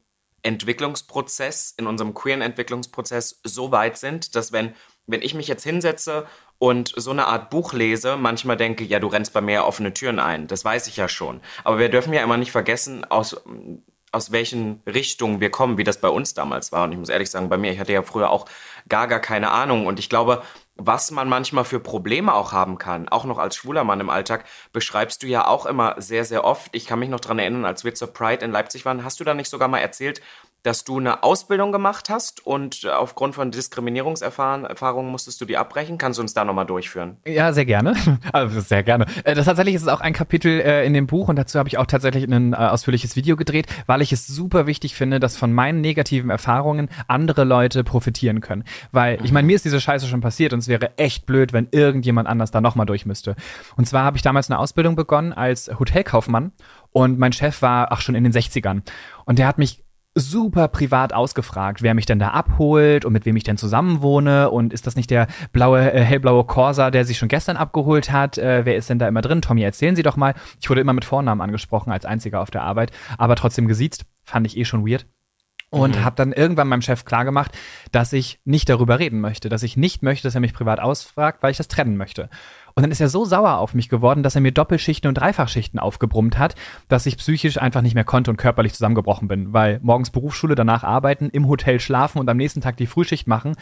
[0.41, 4.73] Entwicklungsprozess, in unserem queeren Entwicklungsprozess so weit sind, dass wenn,
[5.05, 6.25] wenn ich mich jetzt hinsetze
[6.57, 10.19] und so eine Art Buch lese, manchmal denke, ja, du rennst bei mir offene Türen
[10.19, 10.47] ein.
[10.47, 11.41] Das weiß ich ja schon.
[11.63, 13.39] Aber wir dürfen ja immer nicht vergessen, aus
[14.13, 16.83] aus welchen Richtungen wir kommen, wie das bei uns damals war.
[16.83, 18.45] Und ich muss ehrlich sagen, bei mir, ich hatte ja früher auch
[18.87, 19.87] gar, gar keine Ahnung.
[19.87, 20.43] Und ich glaube,
[20.75, 24.45] was man manchmal für Probleme auch haben kann, auch noch als schwuler Mann im Alltag,
[24.71, 26.69] beschreibst du ja auch immer sehr, sehr oft.
[26.75, 29.23] Ich kann mich noch dran erinnern, als wir zur Pride in Leipzig waren, hast du
[29.23, 30.21] da nicht sogar mal erzählt,
[30.63, 35.97] dass du eine Ausbildung gemacht hast und aufgrund von Diskriminierungserfahrungen musstest du die abbrechen.
[35.97, 37.17] Kannst du uns da nochmal durchführen?
[37.25, 37.93] Ja, sehr gerne.
[38.31, 39.05] Also sehr gerne.
[39.25, 41.67] Äh, das tatsächlich ist es auch ein Kapitel äh, in dem Buch und dazu habe
[41.67, 45.35] ich auch tatsächlich ein äh, ausführliches Video gedreht, weil ich es super wichtig finde, dass
[45.35, 48.63] von meinen negativen Erfahrungen andere Leute profitieren können.
[48.91, 51.67] Weil, ich meine, mir ist diese Scheiße schon passiert und es wäre echt blöd, wenn
[51.71, 53.35] irgendjemand anders da nochmal durch müsste.
[53.75, 56.51] Und zwar habe ich damals eine Ausbildung begonnen als Hotelkaufmann
[56.91, 58.81] und mein Chef war, ach, schon in den 60ern.
[59.25, 59.83] Und der hat mich
[60.15, 64.71] super privat ausgefragt, wer mich denn da abholt und mit wem ich denn zusammenwohne und
[64.71, 68.37] ist das nicht der blaue, äh, hellblaue Corsa, der sich schon gestern abgeholt hat?
[68.37, 69.41] Äh, wer ist denn da immer drin?
[69.41, 70.35] Tommy, erzählen Sie doch mal.
[70.61, 74.05] Ich wurde immer mit Vornamen angesprochen als einziger auf der Arbeit, aber trotzdem gesiezt.
[74.23, 75.07] Fand ich eh schon weird
[75.73, 76.03] und mhm.
[76.03, 77.51] habe dann irgendwann meinem Chef klargemacht,
[77.91, 81.41] dass ich nicht darüber reden möchte, dass ich nicht möchte, dass er mich privat ausfragt,
[81.41, 82.29] weil ich das trennen möchte.
[82.75, 85.79] Und dann ist er so sauer auf mich geworden, dass er mir Doppelschichten und Dreifachschichten
[85.79, 86.53] aufgebrummt hat,
[86.89, 90.83] dass ich psychisch einfach nicht mehr konnte und körperlich zusammengebrochen bin, weil morgens Berufsschule, danach
[90.83, 93.55] arbeiten, im Hotel schlafen und am nächsten Tag die Frühschicht machen.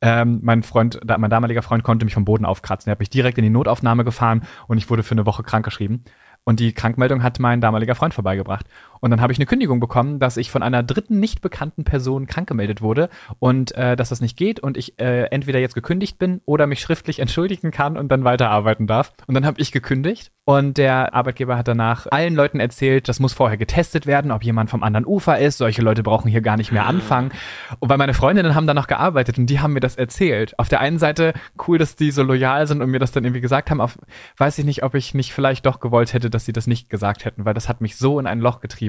[0.00, 2.90] Ähm, mein Freund, mein damaliger Freund konnte mich vom Boden aufkratzen.
[2.90, 6.04] Er hat mich direkt in die Notaufnahme gefahren und ich wurde für eine Woche krankgeschrieben.
[6.48, 8.66] Und die Krankmeldung hat mein damaliger Freund vorbeigebracht.
[9.00, 12.26] Und dann habe ich eine Kündigung bekommen, dass ich von einer dritten nicht bekannten Person
[12.26, 16.18] krank gemeldet wurde und äh, dass das nicht geht und ich äh, entweder jetzt gekündigt
[16.18, 19.12] bin oder mich schriftlich entschuldigen kann und dann weiterarbeiten darf.
[19.26, 23.32] Und dann habe ich gekündigt und der Arbeitgeber hat danach allen Leuten erzählt, das muss
[23.32, 25.58] vorher getestet werden, ob jemand vom anderen Ufer ist.
[25.58, 27.32] Solche Leute brauchen hier gar nicht mehr anfangen.
[27.80, 30.56] Und weil meine Freundinnen haben dann noch gearbeitet und die haben mir das erzählt.
[30.60, 31.34] Auf der einen Seite
[31.66, 33.80] cool, dass die so loyal sind und mir das dann irgendwie gesagt haben.
[33.80, 33.98] Auf,
[34.36, 37.24] weiß ich nicht, ob ich nicht vielleicht doch gewollt hätte, dass sie das nicht gesagt
[37.24, 38.85] hätten, weil das hat mich so in ein Loch getrieben.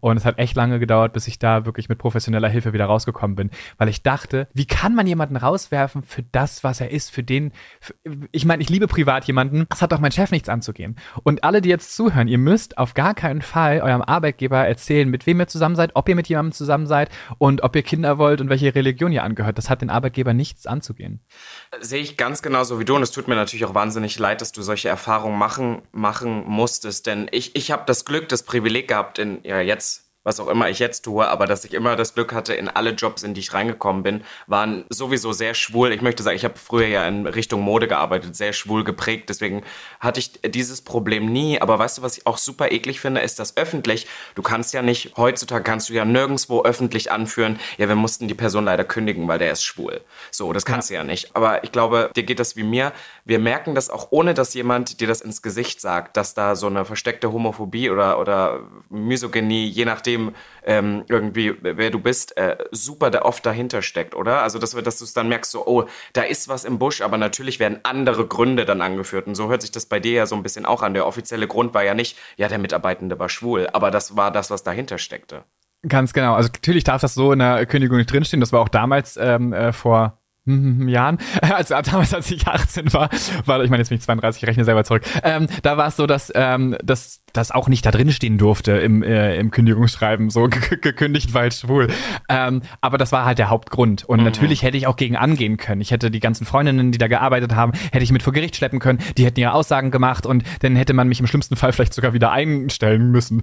[0.00, 3.36] Und es hat echt lange gedauert, bis ich da wirklich mit professioneller Hilfe wieder rausgekommen
[3.36, 7.22] bin, weil ich dachte, wie kann man jemanden rauswerfen für das, was er ist, für
[7.22, 7.94] den, für,
[8.32, 10.96] ich meine, ich liebe privat jemanden, das hat doch mein Chef nichts anzugehen.
[11.22, 15.26] Und alle, die jetzt zuhören, ihr müsst auf gar keinen Fall eurem Arbeitgeber erzählen, mit
[15.26, 18.40] wem ihr zusammen seid, ob ihr mit jemandem zusammen seid und ob ihr Kinder wollt
[18.40, 19.58] und welche Religion ihr angehört.
[19.58, 21.20] Das hat den Arbeitgeber nichts anzugehen.
[21.80, 24.52] Sehe ich ganz genauso wie du und es tut mir natürlich auch wahnsinnig leid, dass
[24.52, 29.18] du solche Erfahrungen machen, machen musstest, denn ich, ich habe das Glück, das Privileg gehabt,
[29.18, 32.32] in ja jetzt was auch immer ich jetzt tue, aber dass ich immer das Glück
[32.32, 35.92] hatte, in alle Jobs, in die ich reingekommen bin, waren sowieso sehr schwul.
[35.92, 39.62] Ich möchte sagen, ich habe früher ja in Richtung Mode gearbeitet, sehr schwul geprägt, deswegen
[40.00, 41.60] hatte ich dieses Problem nie.
[41.60, 44.06] Aber weißt du, was ich auch super eklig finde, ist das öffentlich.
[44.34, 48.34] Du kannst ja nicht, heutzutage kannst du ja nirgendwo öffentlich anführen, ja, wir mussten die
[48.34, 50.00] Person leider kündigen, weil der ist schwul.
[50.30, 50.94] So, das kannst ja.
[50.94, 51.36] du ja nicht.
[51.36, 52.92] Aber ich glaube, dir geht das wie mir.
[53.24, 56.66] Wir merken das auch, ohne dass jemand dir das ins Gesicht sagt, dass da so
[56.66, 60.34] eine versteckte Homophobie oder, oder Misogynie, je nachdem, dem
[60.64, 64.42] ähm, irgendwie, wer du bist, äh, super da oft dahinter steckt, oder?
[64.42, 67.18] Also, dass, dass du es dann merkst, so, oh, da ist was im Busch, aber
[67.18, 69.26] natürlich werden andere Gründe dann angeführt.
[69.26, 70.94] Und so hört sich das bei dir ja so ein bisschen auch an.
[70.94, 74.50] Der offizielle Grund war ja nicht, ja, der Mitarbeitende war schwul, aber das war das,
[74.50, 75.44] was dahinter steckte.
[75.86, 76.34] Ganz genau.
[76.34, 78.40] Also natürlich darf das so in der Kündigung nicht drinstehen.
[78.40, 83.08] Das war auch damals ähm, äh, vor Jahren, als damals als ich 18 war,
[83.46, 85.02] war ich meine jetzt bin ich 32, ich rechne selber zurück.
[85.22, 88.72] Ähm, da war es so, dass ähm, dass das auch nicht da drin stehen durfte
[88.72, 91.88] im äh, im Kündigungsschreiben, so gekündigt, weil schwul.
[92.28, 94.04] Ähm, aber das war halt der Hauptgrund.
[94.04, 94.24] Und mhm.
[94.24, 95.80] natürlich hätte ich auch gegen angehen können.
[95.80, 98.80] Ich hätte die ganzen Freundinnen, die da gearbeitet haben, hätte ich mit vor Gericht schleppen
[98.80, 98.98] können.
[99.16, 102.12] Die hätten ihre Aussagen gemacht und dann hätte man mich im schlimmsten Fall vielleicht sogar
[102.12, 103.42] wieder einstellen müssen,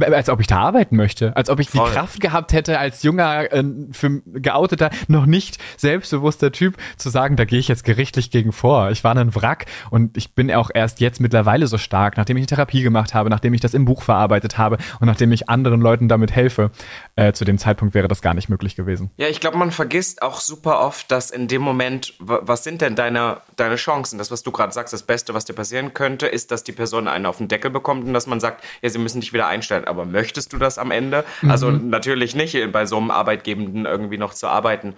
[0.00, 1.86] als ob ich da arbeiten möchte, als ob ich Voll.
[1.86, 7.10] die Kraft gehabt hätte als junger äh, für geouteter noch nicht selbst selbstbewusster Typ, zu
[7.10, 8.90] sagen, da gehe ich jetzt gerichtlich gegen vor.
[8.90, 12.42] Ich war ein Wrack und ich bin auch erst jetzt mittlerweile so stark, nachdem ich
[12.42, 15.80] eine Therapie gemacht habe, nachdem ich das im Buch verarbeitet habe und nachdem ich anderen
[15.80, 16.70] Leuten damit helfe.
[17.16, 19.10] Äh, zu dem Zeitpunkt wäre das gar nicht möglich gewesen.
[19.16, 22.94] Ja, ich glaube, man vergisst auch super oft, dass in dem Moment, was sind denn
[22.94, 24.18] deine, deine Chancen?
[24.18, 27.08] Das, was du gerade sagst, das Beste, was dir passieren könnte, ist, dass die Person
[27.08, 29.84] einen auf den Deckel bekommt und dass man sagt, ja, sie müssen dich wieder einstellen.
[29.84, 31.24] Aber möchtest du das am Ende?
[31.42, 31.50] Mhm.
[31.50, 34.94] Also natürlich nicht, bei so einem Arbeitgebenden irgendwie noch zu arbeiten.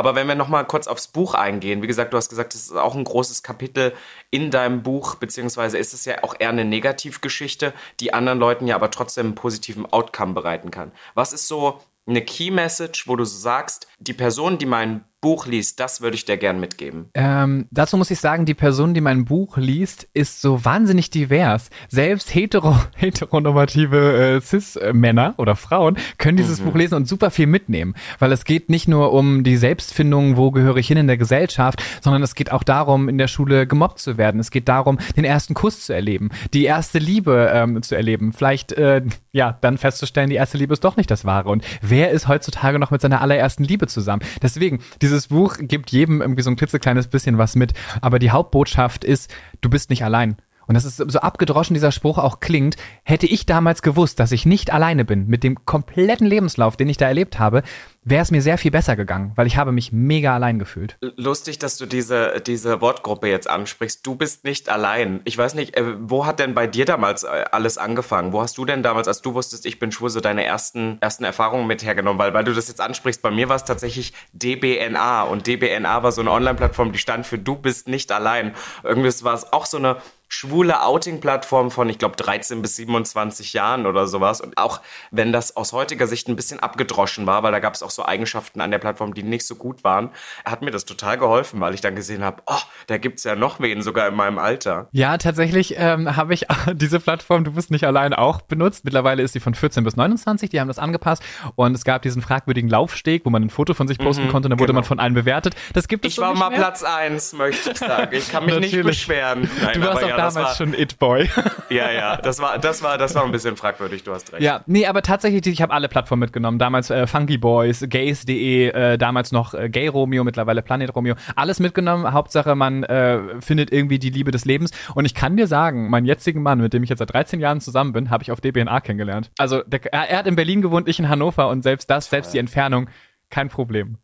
[0.00, 2.72] Aber wenn wir nochmal kurz aufs Buch eingehen, wie gesagt, du hast gesagt, es ist
[2.74, 3.92] auch ein großes Kapitel
[4.30, 8.76] in deinem Buch, beziehungsweise ist es ja auch eher eine Negativgeschichte, die anderen Leuten ja
[8.76, 10.92] aber trotzdem einen positiven Outcome bereiten kann.
[11.12, 15.80] Was ist so eine Key Message, wo du sagst, die Person, die mein Buch liest,
[15.80, 17.10] das würde ich dir gern mitgeben.
[17.12, 21.68] Ähm, dazu muss ich sagen, die Person, die mein Buch liest, ist so wahnsinnig divers.
[21.88, 26.64] Selbst hetero, heteronormative äh, Cis-Männer oder Frauen können dieses mhm.
[26.64, 27.94] Buch lesen und super viel mitnehmen.
[28.18, 31.82] Weil es geht nicht nur um die Selbstfindung, wo gehöre ich hin in der Gesellschaft,
[32.00, 34.40] sondern es geht auch darum, in der Schule gemobbt zu werden.
[34.40, 38.32] Es geht darum, den ersten Kuss zu erleben, die erste Liebe ähm, zu erleben.
[38.32, 39.02] Vielleicht, äh,
[39.32, 41.50] ja, dann festzustellen, die erste Liebe ist doch nicht das Wahre.
[41.50, 44.22] Und wer ist heutzutage noch mit seiner allerersten Liebe zusammen?
[44.42, 47.74] Deswegen, dieses Buch gibt jedem irgendwie so ein klitzekleines bisschen was mit.
[48.00, 50.36] Aber die Hauptbotschaft ist, du bist nicht allein.
[50.70, 54.46] Und das ist so abgedroschen dieser Spruch auch klingt, hätte ich damals gewusst, dass ich
[54.46, 57.64] nicht alleine bin mit dem kompletten Lebenslauf, den ich da erlebt habe,
[58.02, 60.96] wäre es mir sehr viel besser gegangen, weil ich habe mich mega allein gefühlt.
[61.16, 64.06] Lustig, dass du diese, diese Wortgruppe jetzt ansprichst.
[64.06, 65.20] Du bist nicht allein.
[65.24, 68.32] Ich weiß nicht, äh, wo hat denn bei dir damals äh, alles angefangen?
[68.32, 71.24] Wo hast du denn damals, als du wusstest, ich bin schwul, so deine ersten, ersten
[71.24, 72.18] Erfahrungen mit hergenommen?
[72.18, 76.12] Weil, weil du das jetzt ansprichst, bei mir war es tatsächlich DBNA und DBNA war
[76.12, 78.54] so eine Online-Plattform, die stand für Du bist nicht allein.
[78.82, 79.96] Irgendwie war es auch so eine
[80.30, 84.40] schwule Outing-Plattform von, ich glaube, 13 bis 27 Jahren oder sowas.
[84.40, 87.82] Und auch wenn das aus heutiger Sicht ein bisschen abgedroschen war, weil da gab es
[87.82, 90.10] auch so Eigenschaften an der Plattform, die nicht so gut waren,
[90.44, 93.60] hat mir das total geholfen, weil ich dann gesehen habe, oh, da gibt's ja noch
[93.60, 94.88] wen, sogar in meinem Alter.
[94.92, 98.84] Ja, tatsächlich ähm, habe ich diese Plattform, du bist nicht allein, auch benutzt.
[98.84, 101.22] Mittlerweile ist sie von 14 bis 29, die haben das angepasst.
[101.56, 104.46] Und es gab diesen fragwürdigen Laufsteg, wo man ein Foto von sich posten mhm, konnte,
[104.46, 104.68] und dann genau.
[104.68, 105.54] wurde man von allen bewertet.
[105.72, 106.58] Das gibt es Ich so war mal mehr.
[106.58, 108.14] Platz eins, möchte ich sagen.
[108.14, 109.48] Ich kann mich nicht beschweren.
[109.62, 111.28] Nein, du warst auch ja, damals war, schon It-Boy.
[111.70, 114.42] Ja, ja, das war, das, war, das war ein bisschen fragwürdig, du hast recht.
[114.42, 116.58] Ja, nee, aber tatsächlich, ich habe alle Plattformen mitgenommen.
[116.58, 121.14] Damals äh, Funky Boys, Gays.de, äh, damals noch äh, Gay Romeo, mittlerweile Planet Romeo.
[121.36, 122.12] Alles mitgenommen.
[122.12, 124.70] Hauptsache, man äh, findet irgendwie die Liebe des Lebens.
[124.94, 127.60] Und ich kann dir sagen, meinen jetzigen Mann, mit dem ich jetzt seit 13 Jahren
[127.60, 129.30] zusammen bin, habe ich auf DBNA kennengelernt.
[129.38, 132.34] Also der, er, er hat in Berlin gewohnt, ich in Hannover und selbst das, selbst
[132.34, 132.88] die Entfernung,
[133.30, 133.98] kein Problem.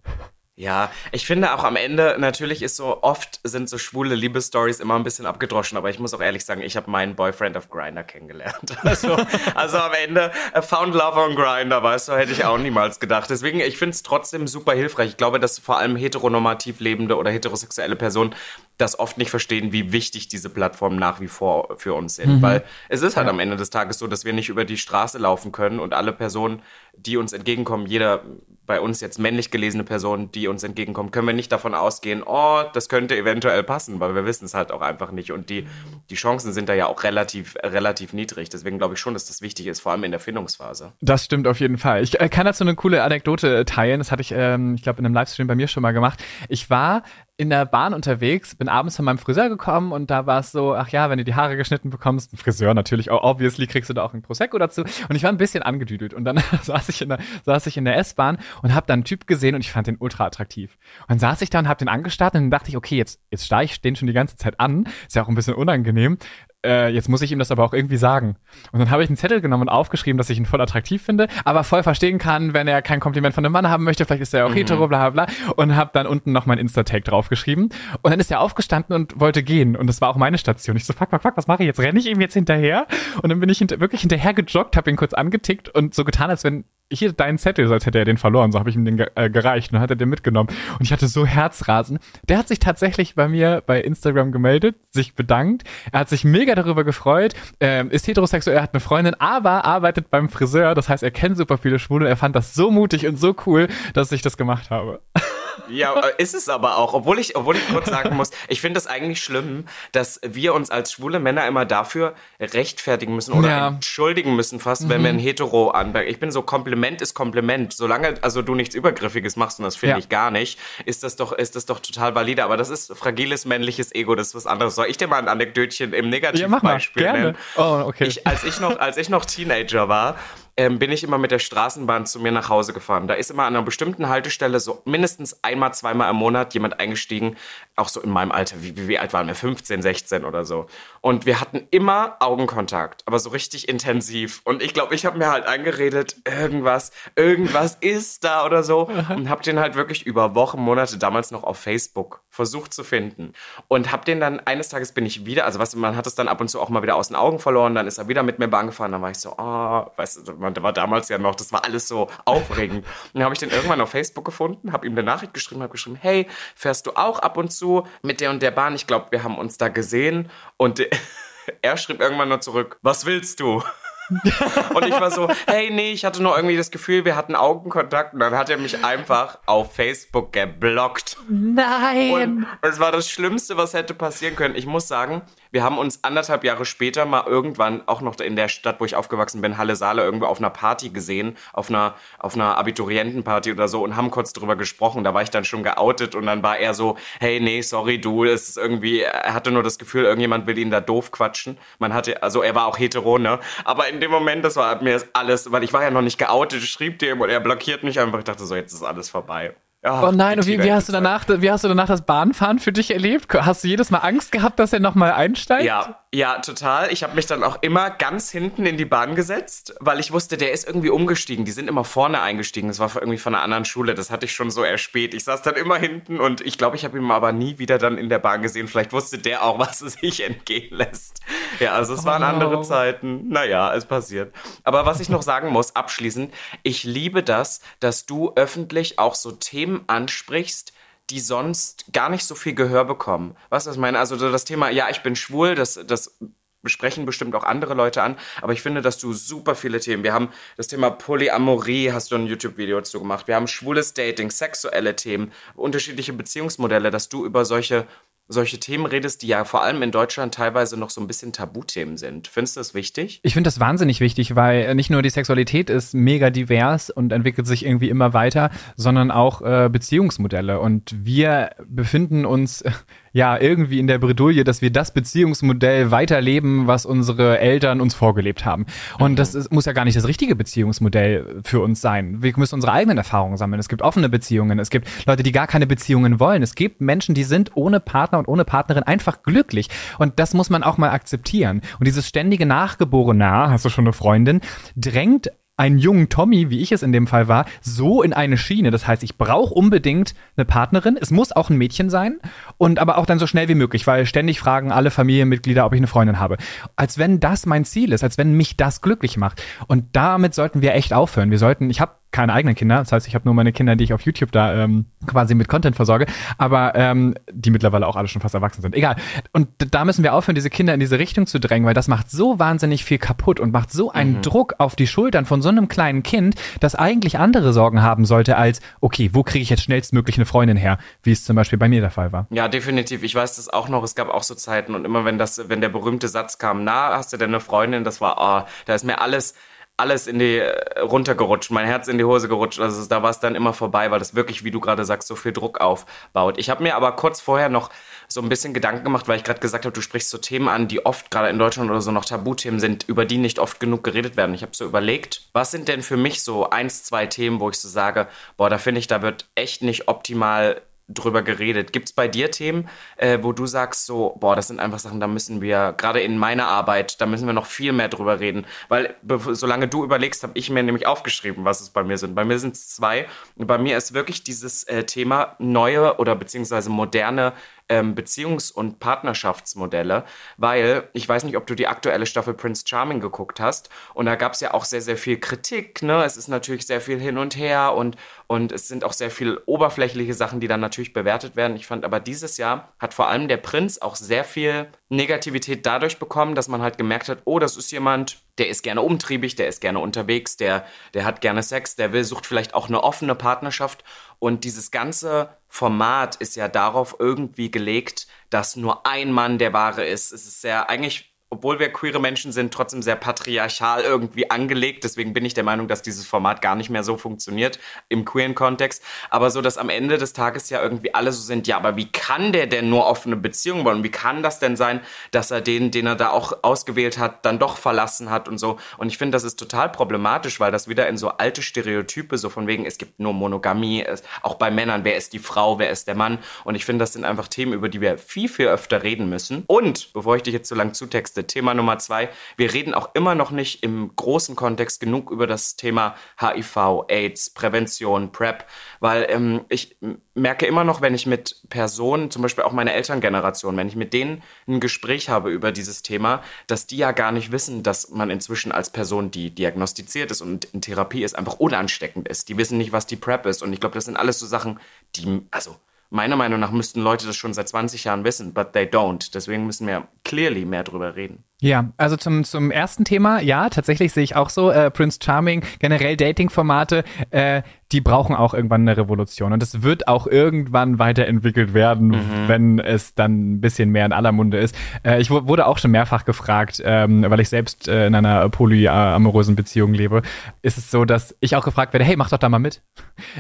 [0.59, 4.95] Ja, ich finde auch am Ende, natürlich ist so, oft sind so schwule Liebesstories immer
[4.95, 8.03] ein bisschen abgedroschen, aber ich muss auch ehrlich sagen, ich habe meinen Boyfriend auf Grinder
[8.03, 8.75] kennengelernt.
[8.87, 9.17] Also,
[9.55, 10.31] also am Ende,
[10.63, 13.29] found love on Grinder, weißt du, hätte ich auch niemals gedacht.
[13.29, 15.11] Deswegen, ich finde es trotzdem super hilfreich.
[15.11, 18.35] Ich glaube, dass vor allem heteronormativ lebende oder heterosexuelle Personen
[18.79, 22.37] das oft nicht verstehen, wie wichtig diese Plattformen nach wie vor für uns sind.
[22.37, 22.43] Mhm.
[22.43, 23.33] Weil es ist halt ja.
[23.33, 26.13] am Ende des Tages so, dass wir nicht über die Straße laufen können und alle
[26.13, 26.63] Personen,
[26.97, 28.23] die uns entgegenkommen, jeder
[28.67, 32.63] bei uns jetzt männlich gelesene Person, die uns entgegenkommt, können wir nicht davon ausgehen, oh,
[32.73, 35.31] das könnte eventuell passen, weil wir wissen es halt auch einfach nicht.
[35.31, 35.67] Und die,
[36.11, 38.49] die Chancen sind da ja auch relativ, relativ niedrig.
[38.49, 40.93] Deswegen glaube ich schon, dass das wichtig ist, vor allem in der Findungsphase.
[41.01, 42.03] Das stimmt auf jeden Fall.
[42.03, 44.01] Ich äh, kann dazu eine coole Anekdote teilen.
[44.01, 46.23] Das hatte ich, ähm, ich glaube, in einem Livestream bei mir schon mal gemacht.
[46.49, 47.05] Ich war
[47.39, 50.75] in der Bahn unterwegs, bin abends von meinem Friseur gekommen und da war es so,
[50.75, 54.03] ach ja, wenn du die Haare geschnitten bekommst, ein Friseur natürlich, obviously kriegst du da
[54.05, 54.83] auch ein Prosecco dazu.
[55.09, 57.85] Und ich war ein bisschen angedüdelt und dann saß ich in der, saß ich in
[57.85, 60.79] der S-Bahn und habe dann einen Typ gesehen und ich fand den ultra attraktiv.
[61.03, 63.21] Und dann saß ich da und hab den angestarrt und dann dachte ich, okay, jetzt,
[63.31, 64.89] jetzt starre ich den schon die ganze Zeit an.
[65.07, 66.19] Ist ja auch ein bisschen unangenehm
[66.67, 68.37] äh, jetzt muss ich ihm das aber auch irgendwie sagen.
[68.73, 71.29] Und dann habe ich einen Zettel genommen und aufgeschrieben, dass ich ihn voll attraktiv finde,
[71.45, 74.35] aber voll verstehen kann, wenn er kein Kompliment von einem Mann haben möchte, vielleicht ist
[74.35, 74.55] er auch mhm.
[74.55, 75.55] hetero, bla bla bla.
[75.57, 77.71] Und habe dann unten noch mein Insta-Tag draufgeschrieben.
[78.03, 79.77] Und dann ist er aufgestanden und wollte gehen.
[79.77, 80.77] Und das war auch meine Station.
[80.77, 81.81] Ich so, fuck, fuck, fuck, was mache ich jetzt?
[81.81, 82.87] Renne ich ihm jetzt hinterher?
[83.23, 86.31] Und dann bin ich hinter, wirklich hinterher gejoggt, habe ihn kurz angetickt und so getan,
[86.31, 88.53] als wenn hier deinen Zettel, so als hätte er den verloren.
[88.53, 90.51] So habe ich ihm den äh, gereicht und hat er den mitgenommen.
[90.79, 91.99] Und ich hatte so Herzrasen.
[92.29, 95.65] Der hat sich tatsächlich bei mir bei Instagram gemeldet, sich bedankt.
[95.91, 100.11] Er hat sich mega darüber gefreut, ähm, ist heterosexuell, er hat eine Freundin, aber arbeitet
[100.11, 100.75] beim Friseur.
[100.75, 102.09] Das heißt, er kennt super viele Schwule.
[102.09, 105.01] Er fand das so mutig und so cool, dass ich das gemacht habe.
[105.69, 106.95] Ja, äh, ist es aber auch.
[106.95, 110.71] Obwohl ich, obwohl ich kurz sagen muss, ich finde es eigentlich schlimm, dass wir uns
[110.71, 113.69] als schwule Männer immer dafür rechtfertigen müssen oder ja.
[113.69, 114.89] entschuldigen müssen fast, mhm.
[114.89, 116.11] wenn wir ein Hetero anmerken.
[116.11, 117.73] Ich bin so, Kompliment ist Kompliment.
[117.73, 119.99] Solange also du nichts Übergriffiges machst, und das finde ja.
[119.99, 122.45] ich gar nicht, ist das doch, ist das doch total valide.
[122.45, 124.75] Aber das ist fragiles männliches Ego, das ist was anderes.
[124.75, 127.37] Soll ich dir mal ein Anekdötchen im Negativbeispiel ja, nennen?
[127.57, 128.07] Oh, okay.
[128.07, 130.17] Ich, als, ich noch, als ich noch Teenager war,
[130.57, 133.09] ähm, bin ich immer mit der Straßenbahn zu mir nach Hause gefahren.
[133.09, 137.37] Da ist immer an einer bestimmten Haltestelle so mindestens einmal, zweimal im Monat jemand eingestiegen,
[137.77, 138.63] auch so in meinem Alter.
[138.63, 139.35] Wie, wie, wie alt waren wir?
[139.35, 140.67] 15, 16 oder so.
[141.03, 144.41] Und wir hatten immer Augenkontakt, aber so richtig intensiv.
[144.45, 148.89] Und ich glaube, ich habe mir halt eingeredet, irgendwas, irgendwas ist da oder so.
[149.11, 153.35] Und habe den halt wirklich über Wochen, Monate damals noch auf Facebook versucht zu finden.
[153.69, 156.29] Und habe den dann, eines Tages bin ich wieder, also was, man hat es dann
[156.29, 158.39] ab und zu auch mal wieder aus den Augen verloren, dann ist er wieder mit
[158.39, 161.35] mir Bahn gefahren, dann war ich so, oh, weißt du, man war damals ja noch,
[161.35, 162.85] das war alles so aufregend.
[162.85, 165.73] Und dann habe ich den irgendwann auf Facebook gefunden, habe ihm eine Nachricht geschrieben, habe
[165.73, 168.75] geschrieben, hey, fährst du auch ab und zu mit der und der Bahn?
[168.75, 170.31] Ich glaube, wir haben uns da gesehen.
[170.57, 170.87] Und
[171.63, 173.63] er schrieb irgendwann nur zurück, was willst du?
[174.75, 178.15] und ich war so, hey, nee, ich hatte nur irgendwie das Gefühl, wir hatten Augenkontakt
[178.15, 181.17] und dann hat er mich einfach auf Facebook geblockt.
[181.29, 182.47] Nein.
[182.63, 184.55] Und es war das Schlimmste, was hätte passieren können.
[184.55, 188.49] Ich muss sagen, wir haben uns anderthalb Jahre später mal irgendwann auch noch in der
[188.49, 192.35] Stadt, wo ich aufgewachsen bin, Halle Saale, irgendwo auf einer Party gesehen, auf einer, auf
[192.35, 195.05] einer Abiturientenparty oder so und haben kurz drüber gesprochen.
[195.05, 198.25] Da war ich dann schon geoutet und dann war er so, hey, nee, sorry, du,
[198.25, 201.59] es ist irgendwie, er hatte nur das Gefühl, irgendjemand will ihn da doof quatschen.
[201.79, 203.39] Man hatte, also er war auch hetero, ne?
[203.65, 206.63] Aber in dem Moment, das war mir alles, weil ich war ja noch nicht geoutet,
[206.63, 208.19] schrieb dem und er blockiert mich einfach.
[208.19, 209.55] Ich dachte so, jetzt ist alles vorbei.
[209.87, 212.59] Ach, oh nein, und wie, wie, hast du danach, wie hast du danach das Bahnfahren
[212.59, 213.33] für dich erlebt?
[213.33, 215.65] Hast du jedes Mal Angst gehabt, dass er nochmal einsteigt?
[215.65, 216.91] Ja, ja, total.
[216.91, 220.39] Ich habe mich dann auch immer ganz hinten in die Bahn gesetzt, weil ich wusste,
[220.39, 221.45] der ist irgendwie umgestiegen.
[221.45, 222.69] Die sind immer vorne eingestiegen.
[222.69, 223.95] Das war irgendwie von einer anderen Schule.
[223.95, 225.13] Das hatte ich schon so erspäht.
[225.13, 227.99] Ich saß dann immer hinten und ich glaube, ich habe ihn aber nie wieder dann
[227.99, 228.67] in der Bahn gesehen.
[228.67, 231.21] Vielleicht wusste der auch, was es sich entgehen lässt.
[231.61, 232.27] Ja, also es waren oh.
[232.27, 233.29] andere Zeiten.
[233.29, 234.35] Naja, es passiert.
[234.65, 239.33] Aber was ich noch sagen muss, abschließend, ich liebe das, dass du öffentlich auch so
[239.33, 240.73] Themen ansprichst,
[241.11, 243.37] die sonst gar nicht so viel Gehör bekommen.
[243.49, 243.99] Was ich meine?
[243.99, 246.19] Also das Thema, ja, ich bin schwul, das, das
[246.67, 250.03] besprechen bestimmt auch andere Leute an, aber ich finde, dass du super viele Themen.
[250.03, 253.29] Wir haben das Thema Polyamorie, hast du ein YouTube-Video dazu gemacht.
[253.29, 257.87] Wir haben schwules Dating, sexuelle Themen, unterschiedliche Beziehungsmodelle, dass du über solche
[258.29, 261.97] solche Themen redest, die ja vor allem in Deutschland teilweise noch so ein bisschen Tabuthemen
[261.97, 262.27] sind.
[262.27, 263.21] Findest du das wichtig?
[263.23, 267.47] Ich finde das wahnsinnig wichtig, weil nicht nur die Sexualität ist mega divers und entwickelt
[267.47, 270.59] sich irgendwie immer weiter, sondern auch äh, Beziehungsmodelle.
[270.61, 272.65] Und wir befinden uns
[273.17, 278.45] ja irgendwie in der Bredouille, dass wir das Beziehungsmodell weiterleben, was unsere Eltern uns vorgelebt
[278.45, 278.67] haben.
[278.99, 279.17] Und mhm.
[279.17, 282.23] das ist, muss ja gar nicht das richtige Beziehungsmodell für uns sein.
[282.23, 283.59] Wir müssen unsere eigenen Erfahrungen sammeln.
[283.59, 286.43] Es gibt offene Beziehungen, es gibt Leute, die gar keine Beziehungen wollen.
[286.43, 289.71] Es gibt Menschen, die sind ohne Partner und ohne Partnerin einfach glücklich.
[289.99, 291.63] Und das muss man auch mal akzeptieren.
[291.79, 294.43] Und dieses ständige Nachgeborene, hast du schon eine Freundin,
[294.77, 298.71] drängt einen jungen Tommy, wie ich es in dem Fall war, so in eine Schiene.
[298.71, 300.99] Das heißt, ich brauche unbedingt eine Partnerin.
[301.01, 302.19] Es muss auch ein Mädchen sein
[302.59, 305.79] und aber auch dann so schnell wie möglich, weil ständig fragen alle Familienmitglieder, ob ich
[305.79, 306.37] eine Freundin habe.
[306.77, 309.43] Als wenn das mein Ziel ist, als wenn mich das glücklich macht.
[309.67, 311.31] Und damit sollten wir echt aufhören.
[311.31, 312.79] Wir sollten, ich habe keine eigenen Kinder.
[312.79, 315.49] Das heißt, ich habe nur meine Kinder, die ich auf YouTube da ähm, quasi mit
[315.49, 316.07] Content versorge,
[316.39, 318.75] aber ähm, die mittlerweile auch alle schon fast erwachsen sind.
[318.75, 318.97] Egal.
[319.35, 322.11] Und da müssen wir aufhören, diese Kinder in diese Richtung zu drängen, weil das macht
[322.11, 324.23] so wahnsinnig viel kaputt und macht so einen mhm.
[324.23, 328.39] Druck auf die Schultern von so einem kleinen Kind, das eigentlich andere Sorgen haben sollte
[328.39, 331.69] als, okay, wo kriege ich jetzt schnellstmöglich eine Freundin her, wie es zum Beispiel bei
[331.69, 332.29] mir der Fall war.
[332.31, 333.03] Ja, definitiv.
[333.03, 333.85] Ich weiß das auch noch.
[333.85, 336.97] Es gab auch so Zeiten und immer wenn das, wenn der berühmte Satz kam, na,
[336.97, 337.85] hast du denn eine Freundin?
[337.85, 339.35] Das war, oh, da ist mir alles
[339.77, 342.61] alles in die äh, runtergerutscht, mein Herz in die Hose gerutscht.
[342.61, 345.17] Also da war es dann immer vorbei, weil das wirklich, wie du gerade sagst, so
[345.17, 346.39] viel Druck aufbaut.
[346.39, 347.71] Ich habe mir aber kurz vorher noch
[348.09, 350.69] so ein bisschen Gedanken gemacht, weil ich gerade gesagt habe, du sprichst so Themen an,
[350.69, 353.85] die oft gerade in Deutschland oder so noch Tabuthemen sind, über die nicht oft genug
[353.85, 354.35] geredet werden.
[354.35, 357.59] Ich habe so überlegt, was sind denn für mich so eins, zwei Themen, wo ich
[357.59, 358.07] so sage,
[358.37, 361.73] boah, da finde ich, da wird echt nicht optimal drüber geredet.
[361.73, 365.01] Gibt es bei dir Themen, äh, wo du sagst so, boah, das sind einfach Sachen,
[365.01, 368.47] da müssen wir, gerade in meiner Arbeit, da müssen wir noch viel mehr drüber reden.
[368.69, 372.15] Weil solange du überlegst, habe ich mir nämlich aufgeschrieben, was es bei mir sind.
[372.15, 373.07] Bei mir sind es zwei.
[373.37, 377.33] Bei mir ist wirklich dieses äh, Thema neue oder beziehungsweise moderne
[377.69, 380.05] ähm, Beziehungs- und Partnerschaftsmodelle,
[380.37, 384.15] weil ich weiß nicht, ob du die aktuelle Staffel Prince Charming geguckt hast und da
[384.15, 385.83] gab es ja auch sehr, sehr viel Kritik.
[385.83, 386.05] Ne?
[386.05, 387.97] Es ist natürlich sehr viel hin und her und,
[388.29, 391.57] und es sind auch sehr viel oberflächliche Sachen, die dann natürlich bewertet werden.
[391.57, 395.99] Ich fand aber dieses Jahr hat vor allem der Prinz auch sehr viel Negativität dadurch
[395.99, 399.47] bekommen, dass man halt gemerkt hat, oh, das ist jemand, der ist gerne umtriebig, der
[399.47, 403.15] ist gerne unterwegs, der, der hat gerne Sex, der will, sucht vielleicht auch eine offene
[403.15, 403.85] Partnerschaft.
[404.19, 409.85] Und dieses ganze Format ist ja darauf irgendwie gelegt, dass nur ein Mann der Wahre
[409.85, 410.13] ist.
[410.13, 414.85] Es ist sehr, eigentlich obwohl wir queere Menschen sind, trotzdem sehr patriarchal irgendwie angelegt.
[414.85, 417.59] Deswegen bin ich der Meinung, dass dieses Format gar nicht mehr so funktioniert
[417.89, 418.83] im queeren Kontext.
[419.11, 421.91] Aber so, dass am Ende des Tages ja irgendwie alle so sind, ja, aber wie
[421.91, 423.83] kann der denn nur offene Beziehungen wollen?
[423.83, 427.39] Wie kann das denn sein, dass er den, den er da auch ausgewählt hat, dann
[427.39, 428.59] doch verlassen hat und so?
[428.79, 432.31] Und ich finde, das ist total problematisch, weil das wieder in so alte Stereotype, so
[432.31, 433.85] von wegen, es gibt nur Monogamie,
[434.23, 436.19] auch bei Männern, wer ist die Frau, wer ist der Mann?
[436.45, 439.43] Und ich finde, das sind einfach Themen, über die wir viel, viel öfter reden müssen.
[439.49, 442.09] Und, bevor ich dich jetzt so lang zutexte, Thema Nummer zwei.
[442.37, 447.31] Wir reden auch immer noch nicht im großen Kontext genug über das Thema HIV, AIDS,
[447.31, 448.45] Prävention, PrEP,
[448.81, 449.77] weil ähm, ich
[450.15, 453.93] merke immer noch, wenn ich mit Personen, zum Beispiel auch meine Elterngeneration, wenn ich mit
[453.93, 458.11] denen ein Gespräch habe über dieses Thema, dass die ja gar nicht wissen, dass man
[458.11, 462.29] inzwischen als Person, die diagnostiziert ist und in Therapie ist, einfach unansteckend ist.
[462.29, 463.43] Die wissen nicht, was die PrEP ist.
[463.43, 464.59] Und ich glaube, das sind alles so Sachen,
[464.97, 465.57] die, also
[465.91, 469.13] meiner Meinung nach müssten Leute das schon seit 20 Jahren wissen, but they don't.
[469.15, 471.25] Deswegen müssen wir clearly mehr drüber reden.
[471.41, 475.45] Ja, also zum, zum ersten Thema, ja, tatsächlich sehe ich auch so, äh, Prince Charming,
[475.59, 477.43] generell Dating-Formate, äh,
[477.73, 479.33] die brauchen auch irgendwann eine Revolution.
[479.33, 482.29] Und es wird auch irgendwann weiterentwickelt werden, mhm.
[482.29, 484.55] wenn es dann ein bisschen mehr in aller Munde ist.
[484.85, 489.35] Äh, ich wurde auch schon mehrfach gefragt, ähm, weil ich selbst äh, in einer polyamorösen
[489.35, 490.03] Beziehung lebe,
[490.43, 492.63] ist es so, dass ich auch gefragt werde, hey, mach doch da mal mit.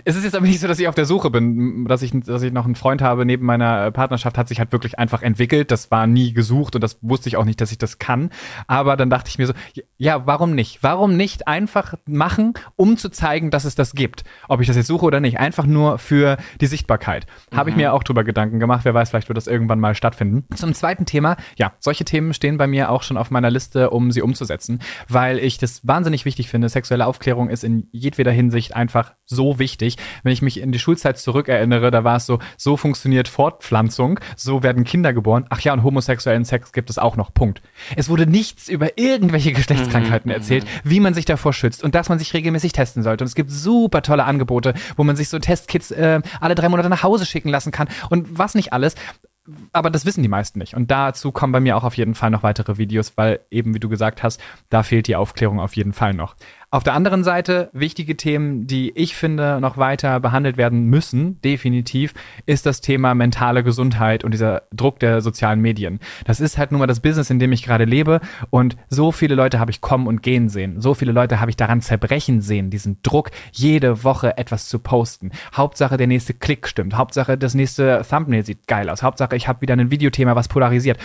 [0.04, 2.42] Es ist jetzt aber nicht so, dass ich auf der Suche bin, dass ich, dass
[2.42, 5.72] ich noch einen Freund habe neben meiner Partnerschaft, hat sich halt wirklich einfach entwickelt.
[5.72, 8.30] Das war nie gesucht und das wusste ich auch nicht, dass ich das kann.
[8.68, 9.54] Aber dann dachte ich mir so,
[9.96, 10.82] ja, warum nicht?
[10.82, 14.22] Warum nicht einfach machen, um zu zeigen, dass es das gibt?
[14.48, 15.38] Ob ich das jetzt suche oder nicht.
[15.38, 17.26] Einfach nur für die Sichtbarkeit.
[17.50, 17.56] Mhm.
[17.56, 18.84] Habe ich mir auch drüber Gedanken gemacht.
[18.84, 20.44] Wer weiß, vielleicht wird das irgendwann mal stattfinden.
[20.54, 24.10] Zum zweiten Thema, ja, solche Themen stehen bei mir auch schon auf meiner Liste, um
[24.10, 26.68] sie umzusetzen, weil ich das wahnsinnig wichtig finde.
[26.68, 29.96] Sexuelle Aufklärung ist in jedweder Hinsicht einfach so wichtig.
[30.22, 34.62] Wenn ich mich in die Schulzeit zurückerinnere, da war es so, so funktioniert Fortpflanzung, so
[34.62, 35.46] werden Kinder geboren.
[35.50, 37.32] Ach ja, und homosexuellen Sex gibt es auch noch.
[37.32, 37.62] Punkt.
[37.96, 40.36] Es wurde nichts über irgendwelche Geschlechtskrankheiten mhm.
[40.36, 43.24] erzählt, wie man sich davor schützt und dass man sich regelmäßig testen sollte.
[43.24, 46.88] Und es gibt super tolle Angebote, wo man sich so Testkits äh, alle drei Monate
[46.88, 48.94] nach Hause schicken lassen kann und was nicht alles
[49.72, 50.74] aber das wissen die meisten nicht.
[50.74, 53.80] Und dazu kommen bei mir auch auf jeden Fall noch weitere Videos, weil eben, wie
[53.80, 56.36] du gesagt hast, da fehlt die Aufklärung auf jeden Fall noch.
[56.76, 62.12] Auf der anderen Seite, wichtige Themen, die ich finde, noch weiter behandelt werden müssen, definitiv,
[62.44, 66.00] ist das Thema mentale Gesundheit und dieser Druck der sozialen Medien.
[66.26, 68.20] Das ist halt nun mal das Business, in dem ich gerade lebe
[68.50, 70.82] und so viele Leute habe ich kommen und gehen sehen.
[70.82, 75.30] So viele Leute habe ich daran zerbrechen sehen, diesen Druck, jede Woche etwas zu posten.
[75.54, 76.94] Hauptsache der nächste Klick stimmt.
[76.94, 79.02] Hauptsache das nächste Thumbnail sieht geil aus.
[79.02, 80.98] Hauptsache ich habe wieder ein Videothema, was polarisiert.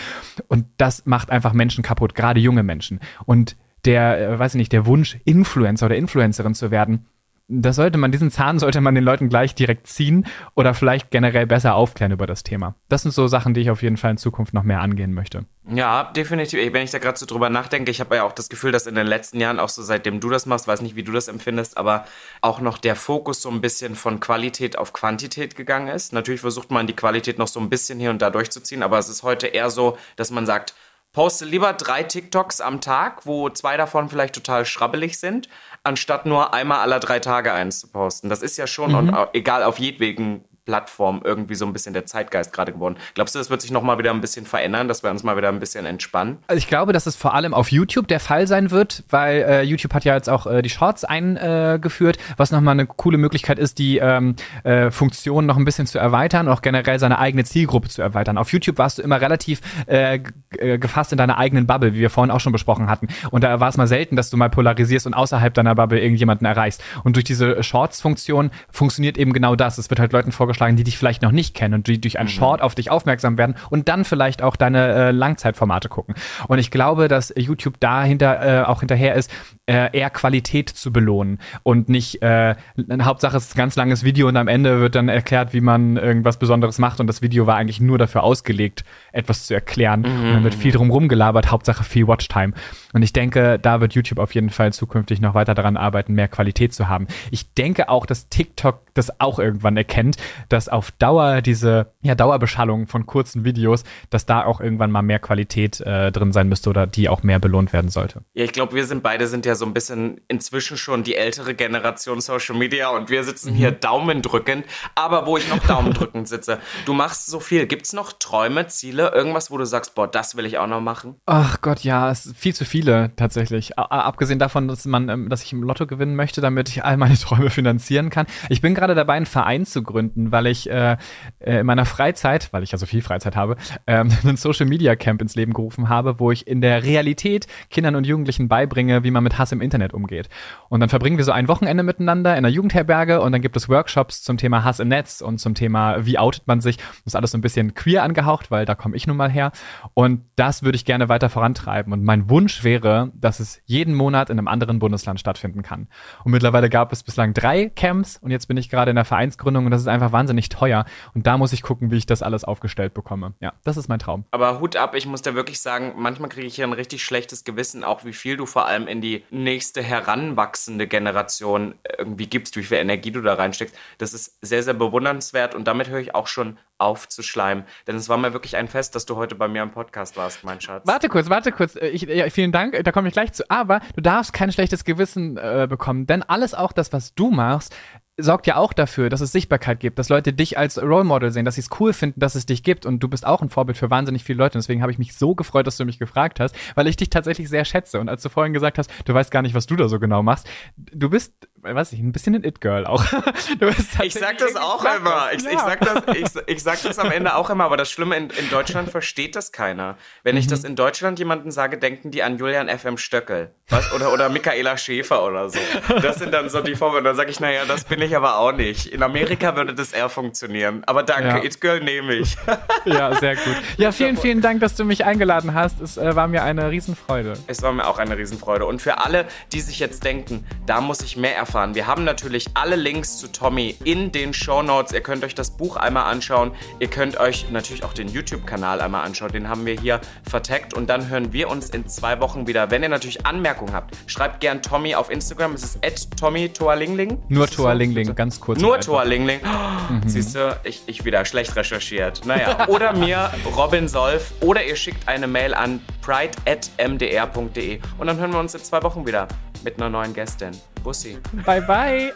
[0.48, 3.00] Und das macht einfach Menschen kaputt, gerade junge Menschen.
[3.24, 7.06] Und der, äh, weiß ich nicht, der Wunsch, Influencer oder Influencerin zu werden,
[7.48, 11.46] das sollte man, diesen Zahn sollte man den Leuten gleich direkt ziehen oder vielleicht generell
[11.46, 12.76] besser aufklären über das Thema.
[12.88, 15.44] Das sind so Sachen, die ich auf jeden Fall in Zukunft noch mehr angehen möchte.
[15.68, 16.72] Ja, definitiv.
[16.72, 18.94] Wenn ich da gerade so drüber nachdenke, ich habe ja auch das Gefühl, dass in
[18.94, 21.76] den letzten Jahren, auch so seitdem du das machst, weiß nicht, wie du das empfindest,
[21.76, 22.06] aber
[22.40, 26.12] auch noch der Fokus so ein bisschen von Qualität auf Quantität gegangen ist.
[26.12, 29.08] Natürlich versucht man die Qualität noch so ein bisschen hier und da durchzuziehen, aber es
[29.08, 30.74] ist heute eher so, dass man sagt,
[31.12, 35.48] poste lieber drei TikToks am Tag, wo zwei davon vielleicht total schrabbelig sind,
[35.82, 38.28] anstatt nur einmal alle drei Tage eins zu posten.
[38.28, 38.96] Das ist ja schon, mhm.
[38.96, 42.96] und egal auf jedwegen Plattform irgendwie so ein bisschen der Zeitgeist gerade geworden.
[43.14, 45.48] Glaubst du, das wird sich nochmal wieder ein bisschen verändern, dass wir uns mal wieder
[45.48, 46.38] ein bisschen entspannen?
[46.46, 49.62] Also ich glaube, dass es vor allem auf YouTube der Fall sein wird, weil äh,
[49.62, 53.78] YouTube hat ja jetzt auch äh, die Shorts eingeführt, was nochmal eine coole Möglichkeit ist,
[53.78, 58.00] die ähm, äh, Funktion noch ein bisschen zu erweitern, auch generell seine eigene Zielgruppe zu
[58.02, 58.38] erweitern.
[58.38, 60.20] Auf YouTube warst du immer relativ äh,
[60.58, 63.08] äh, gefasst in deiner eigenen Bubble, wie wir vorhin auch schon besprochen hatten.
[63.30, 66.46] Und da war es mal selten, dass du mal polarisierst und außerhalb deiner Bubble irgendjemanden
[66.46, 66.82] erreichst.
[67.02, 69.78] Und durch diese Shorts-Funktion funktioniert eben genau das.
[69.78, 72.18] Es wird halt Leuten vorgeschlagen, vorgeschlagen, die dich vielleicht noch nicht kennen und die durch
[72.18, 72.32] einen mhm.
[72.32, 76.14] Short auf dich aufmerksam werden und dann vielleicht auch deine äh, Langzeitformate gucken.
[76.48, 79.30] Und ich glaube, dass YouTube dahinter äh, auch hinterher ist,
[79.66, 82.54] äh, eher Qualität zu belohnen und nicht äh,
[83.02, 85.96] Hauptsache es ist ein ganz langes Video und am Ende wird dann erklärt, wie man
[85.96, 90.00] irgendwas Besonderes macht und das Video war eigentlich nur dafür ausgelegt, etwas zu erklären.
[90.00, 90.06] Mhm.
[90.06, 92.52] Und dann wird viel drum rumgelabert, Hauptsache viel Watchtime.
[92.92, 96.28] Und ich denke, da wird YouTube auf jeden Fall zukünftig noch weiter daran arbeiten, mehr
[96.28, 97.06] Qualität zu haben.
[97.30, 100.16] Ich denke auch, dass TikTok das auch irgendwann erkennt,
[100.48, 105.18] dass auf Dauer diese ja, Dauerbeschallung von kurzen Videos, dass da auch irgendwann mal mehr
[105.18, 108.22] Qualität äh, drin sein müsste oder die auch mehr belohnt werden sollte.
[108.34, 111.54] Ja, ich glaube, wir sind beide sind ja so ein bisschen inzwischen schon die ältere
[111.54, 113.56] Generation Social Media und wir sitzen mhm.
[113.56, 116.58] hier Daumen drückend, aber wo ich noch Daumen drückend sitze.
[116.84, 117.66] Du machst so viel.
[117.66, 120.80] Gibt es noch Träume, Ziele, irgendwas, wo du sagst, boah, das will ich auch noch
[120.80, 121.16] machen?
[121.26, 123.78] Ach Gott, ja, es ist viel zu viele tatsächlich.
[123.78, 127.14] abgesehen davon, dass man, ähm, dass ich im Lotto gewinnen möchte, damit ich all meine
[127.18, 128.26] Träume finanzieren kann.
[128.48, 130.96] Ich bin gerade dabei, einen Verein zu gründen, weil ich äh,
[131.38, 133.56] äh, in meiner Freizeit, weil ich ja so viel Freizeit habe,
[133.86, 137.96] ähm, ein Social Media Camp ins Leben gerufen habe, wo ich in der Realität Kindern
[137.96, 140.28] und Jugendlichen beibringe, wie man mit Hass im Internet umgeht.
[140.68, 143.68] Und dann verbringen wir so ein Wochenende miteinander in einer Jugendherberge und dann gibt es
[143.68, 146.76] Workshops zum Thema Hass im Netz und zum Thema, wie outet man sich.
[146.76, 149.52] Das ist alles so ein bisschen queer angehaucht, weil da komme ich nun mal her.
[149.94, 151.92] Und das würde ich gerne weiter vorantreiben.
[151.92, 155.88] Und mein Wunsch wäre, dass es jeden Monat in einem anderen Bundesland stattfinden kann.
[156.24, 159.64] Und mittlerweile gab es bislang drei Camps und jetzt bin ich gerade in der Vereinsgründung
[159.64, 160.84] und das ist einfach wahnsinnig teuer.
[161.14, 163.34] Und da muss ich gucken, wie ich das alles aufgestellt bekomme.
[163.40, 164.24] Ja, das ist mein Traum.
[164.30, 167.44] Aber Hut ab, ich muss da wirklich sagen, manchmal kriege ich hier ein richtig schlechtes
[167.44, 172.62] Gewissen, auch wie viel du vor allem in die nächste heranwachsende Generation irgendwie gibst, wie
[172.62, 173.76] viel Energie du da reinsteckst.
[173.98, 177.64] Das ist sehr, sehr bewundernswert und damit höre ich auch schon aufzuschleimen.
[177.86, 180.44] Denn es war mir wirklich ein Fest, dass du heute bei mir im Podcast warst,
[180.44, 180.86] mein Schatz.
[180.86, 181.76] Warte kurz, warte kurz.
[181.76, 183.48] Äh, ich, ja, vielen Dank, da komme ich gleich zu.
[183.50, 187.74] Aber du darfst kein schlechtes Gewissen äh, bekommen, denn alles auch das, was du machst,
[188.18, 191.44] sorgt ja auch dafür, dass es Sichtbarkeit gibt, dass Leute dich als Role Model sehen,
[191.44, 193.78] dass sie es cool finden, dass es dich gibt und du bist auch ein Vorbild
[193.78, 194.58] für wahnsinnig viele Leute.
[194.58, 197.10] Und deswegen habe ich mich so gefreut, dass du mich gefragt hast, weil ich dich
[197.10, 198.00] tatsächlich sehr schätze.
[198.00, 200.22] Und als du vorhin gesagt hast, du weißt gar nicht, was du da so genau
[200.22, 200.46] machst,
[200.76, 201.32] du bist
[201.62, 203.04] weiß ich, ein bisschen ein It-Girl auch.
[204.02, 205.30] ich sag das auch immer.
[205.32, 205.52] Ich, ja.
[205.52, 208.30] ich, sag das, ich, ich, sag das am Ende auch immer, aber das Schlimme, in,
[208.30, 209.96] in Deutschland versteht das keiner.
[210.24, 210.40] Wenn mhm.
[210.40, 213.54] ich das in Deutschland jemandem sage, denken die an Julian FM Stöckel.
[213.68, 213.92] Was?
[213.92, 215.58] Oder, oder Michaela Schäfer oder so.
[216.02, 217.04] Das sind dann so die Vorwürfe.
[217.04, 218.86] Dann sage ich, naja, das bin ich aber auch nicht.
[218.86, 220.82] In Amerika würde das eher funktionieren.
[220.86, 221.44] Aber danke, ja.
[221.44, 222.36] It-Girl nehme ich.
[222.84, 223.56] ja, sehr gut.
[223.76, 225.80] Ja, vielen, vielen Dank, dass du mich eingeladen hast.
[225.80, 227.34] Es äh, war mir eine Riesenfreude.
[227.46, 228.66] Es war mir auch eine Riesenfreude.
[228.66, 231.74] Und für alle, die sich jetzt denken, da muss ich mehr erfahren.
[231.74, 234.92] Wir haben natürlich alle Links zu Tommy in den Show Notes.
[234.92, 236.52] Ihr könnt euch das Buch einmal anschauen.
[236.80, 239.32] Ihr könnt euch natürlich auch den YouTube-Kanal einmal anschauen.
[239.32, 240.74] Den haben wir hier verteckt.
[240.74, 242.70] Und dann hören wir uns in zwei Wochen wieder.
[242.70, 245.54] Wenn ihr natürlich Anmerkungen habt, schreibt gern Tommy auf Instagram.
[245.54, 245.78] Es ist
[246.18, 247.18] Tommy Toalingling.
[247.28, 248.14] Nur Toalingling, so?
[248.14, 248.60] ganz kurz.
[248.60, 249.40] Nur Toalingling.
[249.44, 250.08] Oh, mhm.
[250.08, 252.24] Siehst du, ich, ich wieder schlecht recherchiert.
[252.24, 254.32] Naja, oder mir, Robin Solf.
[254.40, 257.80] Oder ihr schickt eine Mail an pride.mdr.de.
[257.98, 259.28] Und dann hören wir uns in zwei Wochen wieder
[259.64, 260.50] mit einer neuen Gästin.
[260.82, 261.16] Bussi.
[261.46, 262.12] Bye, bye.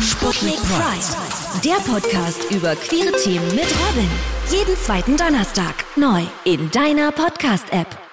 [0.00, 1.64] Sputnik Pride.
[1.64, 4.10] Der Podcast über queere Themen mit Robin.
[4.50, 5.74] Jeden zweiten Donnerstag.
[5.96, 8.03] Neu in deiner Podcast-App.